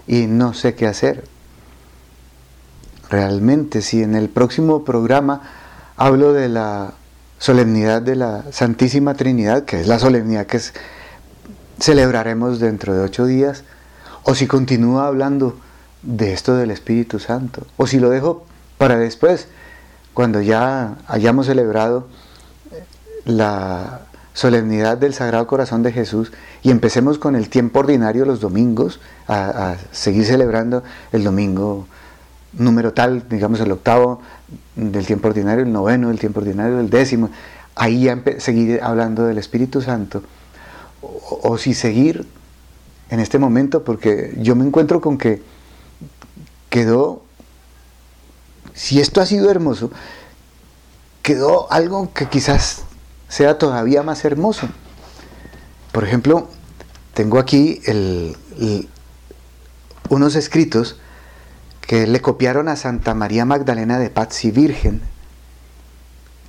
y 0.08 0.26
no 0.28 0.54
sé 0.54 0.74
qué 0.74 0.88
hacer. 0.88 1.24
Realmente, 3.10 3.82
si 3.82 4.02
en 4.02 4.16
el 4.16 4.30
próximo 4.30 4.84
programa 4.84 5.42
hablo 5.98 6.34
de 6.34 6.50
la 6.50 6.94
solemnidad 7.38 8.02
de 8.02 8.16
la 8.16 8.46
Santísima 8.52 9.14
Trinidad, 9.14 9.66
que 9.66 9.82
es 9.82 9.88
la 9.88 10.00
solemnidad 10.00 10.46
que 10.46 10.60
celebraremos 11.80 12.60
dentro 12.60 12.94
de 12.94 13.02
ocho 13.02 13.26
días, 13.26 13.64
o 14.24 14.34
si 14.34 14.48
continúa 14.48 15.08
hablando 15.08 15.58
de 16.04 16.34
esto 16.34 16.56
del 16.56 16.72
Espíritu 16.72 17.20
Santo, 17.20 17.68
o 17.78 17.86
si 17.86 18.00
lo 18.00 18.10
dejo 18.10 18.46
para 18.82 18.98
después, 18.98 19.48
cuando 20.16 20.42
ya 20.42 20.98
hayamos 21.06 21.46
celebrado 21.46 22.08
la 23.26 24.08
solemnidad 24.34 24.98
del 24.98 25.14
Sagrado 25.14 25.46
Corazón 25.46 25.84
de 25.84 25.92
Jesús 25.92 26.32
y 26.64 26.72
empecemos 26.72 27.20
con 27.20 27.36
el 27.36 27.48
tiempo 27.50 27.82
ordinario 27.82 28.26
los 28.26 28.40
domingos, 28.40 29.00
a, 29.28 29.76
seguir 29.92 30.26
celebrando 30.26 30.82
el 31.12 31.24
domingo 31.24 31.86
número 32.54 32.92
tal, 32.92 33.30
digamos 33.30 33.60
el 33.60 33.72
octavo 33.72 34.24
del 34.76 35.06
tiempo 35.06 35.28
ordinario, 35.28 35.64
el 35.64 35.72
noveno 35.72 36.08
del 36.08 36.18
tiempo 36.18 36.40
ordinario, 36.40 36.80
el 36.80 36.90
décimo, 36.90 37.30
ahí 37.76 38.06
ya 38.06 38.20
seguir 38.40 38.80
hablando 38.82 39.26
del 39.26 39.38
Espíritu 39.38 39.84
Santo, 39.84 40.24
o 41.04 41.56
si 41.60 41.76
seguir 41.76 42.26
en 43.12 43.20
este 43.20 43.38
momento, 43.38 43.84
porque 43.84 44.34
yo 44.40 44.56
me 44.56 44.66
encuentro 44.66 45.02
con 45.02 45.20
que 45.20 45.44
quedó 46.72 47.22
si 48.74 49.00
esto 49.00 49.22
ha 49.22 49.26
sido 49.26 49.50
hermoso, 49.50 49.92
quedó 51.22 51.72
algo 51.72 52.14
que 52.14 52.28
quizás 52.28 52.84
sea 53.30 53.58
todavía 53.58 54.04
más 54.04 54.26
hermoso. 54.26 54.68
Por 55.92 56.04
ejemplo, 56.04 56.50
tengo 57.14 57.40
aquí 57.40 57.82
unos 60.10 60.36
escritos 60.36 60.98
que 61.82 62.08
le 62.08 62.22
copiaron 62.22 62.68
a 62.70 62.76
Santa 62.76 63.14
María 63.14 63.46
Magdalena 63.46 64.00
de 64.00 64.10
Pazzi 64.10 64.52
Virgen, 64.52 65.02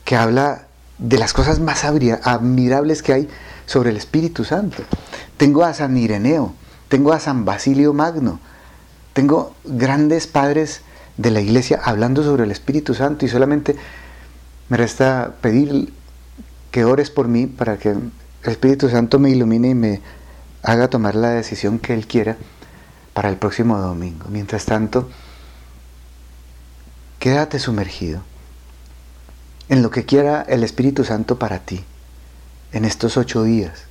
que 0.04 0.16
habla 0.16 0.66
de 0.98 1.18
las 1.18 1.32
cosas 1.32 1.58
más 1.58 1.84
admirables 1.84 3.02
que 3.02 3.12
hay 3.12 3.28
sobre 3.66 3.90
el 3.90 3.96
Espíritu 3.96 4.44
Santo. 4.44 4.82
Tengo 5.36 5.64
a 5.64 5.74
San 5.74 5.96
Ireneo, 5.96 6.54
tengo 6.88 7.12
a 7.12 7.18
San 7.20 7.44
Basilio 7.44 7.92
Magno, 7.92 8.38
tengo 9.12 9.54
grandes 9.64 10.26
padres 10.26 10.82
de 11.16 11.30
la 11.30 11.40
iglesia 11.40 11.80
hablando 11.84 12.22
sobre 12.22 12.44
el 12.44 12.50
Espíritu 12.50 12.94
Santo 12.94 13.24
y 13.24 13.28
solamente 13.28 13.76
me 14.68 14.76
resta 14.76 15.34
pedir 15.40 15.92
que 16.70 16.84
ores 16.84 17.10
por 17.10 17.28
mí 17.28 17.46
para 17.46 17.78
que 17.78 17.90
el 17.90 18.10
Espíritu 18.44 18.88
Santo 18.88 19.18
me 19.18 19.30
ilumine 19.30 19.70
y 19.70 19.74
me 19.74 20.00
haga 20.62 20.88
tomar 20.88 21.14
la 21.14 21.30
decisión 21.30 21.78
que 21.78 21.94
Él 21.94 22.06
quiera 22.06 22.36
para 23.12 23.28
el 23.28 23.36
próximo 23.36 23.78
domingo. 23.78 24.26
Mientras 24.30 24.64
tanto, 24.64 25.10
quédate 27.18 27.58
sumergido 27.58 28.22
en 29.68 29.82
lo 29.82 29.90
que 29.90 30.04
quiera 30.04 30.42
el 30.42 30.64
Espíritu 30.64 31.04
Santo 31.04 31.38
para 31.38 31.60
ti 31.60 31.84
en 32.72 32.84
estos 32.84 33.16
ocho 33.16 33.42
días. 33.42 33.84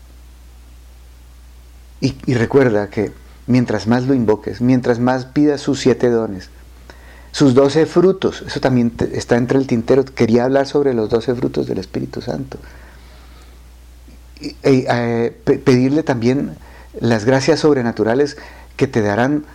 Y, 2.01 2.33
recuerda 2.33 2.89
que 2.89 3.13
mientras 3.45 3.85
más 3.85 4.03
lo 4.03 4.15
invoques, 4.15 4.59
mientras 4.59 4.99
más 4.99 5.25
pidas 5.25 5.61
sus 5.61 5.79
siete 5.79 6.09
dones, 6.09 6.49
sus 7.31 7.53
doce 7.53 7.85
frutos, 7.85 8.43
eso 8.45 8.59
también 8.59 8.93
está 9.13 9.37
entre 9.37 9.57
el 9.57 9.67
tintero, 9.67 10.03
quería 10.03 10.43
hablar 10.43 10.67
sobre 10.67 10.93
los 10.93 11.09
doce 11.09 11.33
frutos 11.33 11.65
del 11.65 11.77
Espíritu 11.77 12.21
Santo. 12.21 12.57
Y, 14.41 14.55
eh, 14.63 15.37
pedirle 15.63 16.03
también 16.03 16.57
las 16.99 17.25
gracias 17.25 17.61
sobrenaturales 17.61 18.37
que 18.75 18.87
te 18.87 19.01
darán 19.01 19.45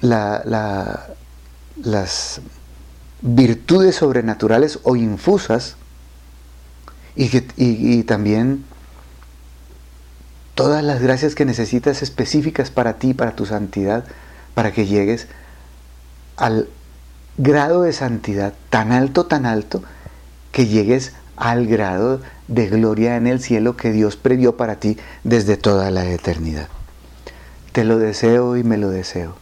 las 0.00 2.40
virtudes 3.22 3.96
sobrenaturales 3.96 4.80
o 4.82 4.96
infusas 4.96 5.76
y, 7.16 7.30
y 7.56 8.02
también 8.04 8.64
todas 10.54 10.84
las 10.84 11.00
gracias 11.00 11.34
que 11.34 11.44
necesitas 11.44 12.02
específicas 12.02 12.70
para 12.70 12.94
ti, 12.94 13.14
para 13.14 13.34
tu 13.34 13.46
santidad, 13.46 14.04
para 14.54 14.72
que 14.72 14.86
llegues 14.86 15.26
al 16.36 16.68
grado 17.38 17.82
de 17.82 17.92
santidad 17.92 18.52
tan 18.68 18.92
alto, 18.92 19.26
tan 19.26 19.46
alto, 19.46 19.82
que 20.52 20.66
llegues 20.66 21.12
al 21.36 21.66
grado 21.66 22.20
de 22.48 22.66
gloria 22.68 23.16
en 23.16 23.26
el 23.26 23.40
cielo 23.40 23.76
que 23.76 23.92
Dios 23.92 24.16
previó 24.16 24.56
para 24.56 24.80
ti 24.80 24.98
desde 25.24 25.56
toda 25.56 25.90
la 25.90 26.04
eternidad. 26.10 26.68
Te 27.72 27.84
lo 27.84 27.98
deseo 27.98 28.56
y 28.56 28.64
me 28.64 28.76
lo 28.76 28.90
deseo. 28.90 29.36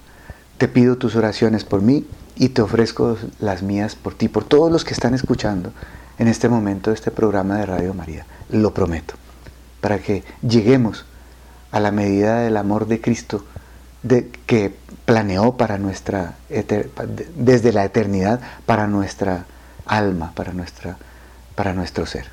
Te 0.58 0.68
pido 0.68 0.96
tus 0.96 1.16
oraciones 1.16 1.64
por 1.64 1.80
mí 1.80 2.06
y 2.36 2.50
te 2.50 2.62
ofrezco 2.62 3.16
las 3.40 3.62
mías 3.62 3.94
por 3.94 4.14
ti, 4.14 4.28
por 4.28 4.44
todos 4.44 4.70
los 4.70 4.84
que 4.84 4.92
están 4.92 5.14
escuchando 5.14 5.72
en 6.18 6.28
este 6.28 6.48
momento 6.48 6.92
este 6.92 7.10
programa 7.10 7.56
de 7.56 7.66
Radio 7.66 7.94
María. 7.94 8.26
Lo 8.50 8.74
prometo, 8.74 9.14
para 9.80 9.98
que 9.98 10.22
lleguemos 10.46 11.06
a 11.70 11.80
la 11.80 11.92
medida 11.92 12.40
del 12.40 12.56
amor 12.56 12.86
de 12.86 13.00
Cristo 13.00 13.44
de, 14.02 14.30
que 14.46 14.74
planeó 15.06 15.56
para 15.56 15.78
nuestra 15.78 16.34
desde 17.36 17.72
la 17.72 17.84
eternidad 17.84 18.40
para 18.66 18.86
nuestra 18.86 19.46
alma, 19.86 20.32
para 20.34 20.52
nuestra 20.52 20.98
para 21.54 21.72
nuestro 21.72 22.04
ser. 22.04 22.26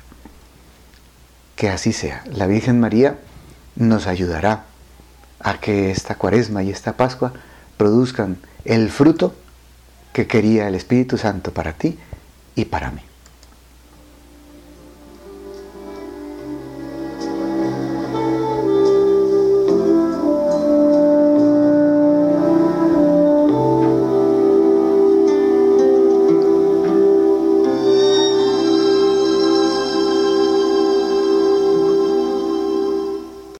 Que 1.56 1.70
así 1.70 1.92
sea. 1.92 2.22
La 2.30 2.46
Virgen 2.46 2.78
María 2.78 3.16
nos 3.76 4.06
ayudará 4.06 4.64
a 5.40 5.60
que 5.60 5.90
esta 5.90 6.16
cuaresma 6.16 6.62
y 6.62 6.70
esta 6.70 6.96
Pascua 6.96 7.32
produzcan 7.76 8.38
el 8.64 8.90
fruto 8.90 9.34
que 10.12 10.26
quería 10.26 10.68
el 10.68 10.74
Espíritu 10.74 11.16
Santo 11.16 11.52
para 11.52 11.72
ti 11.72 11.98
y 12.54 12.66
para 12.66 12.90
mí. 12.90 13.02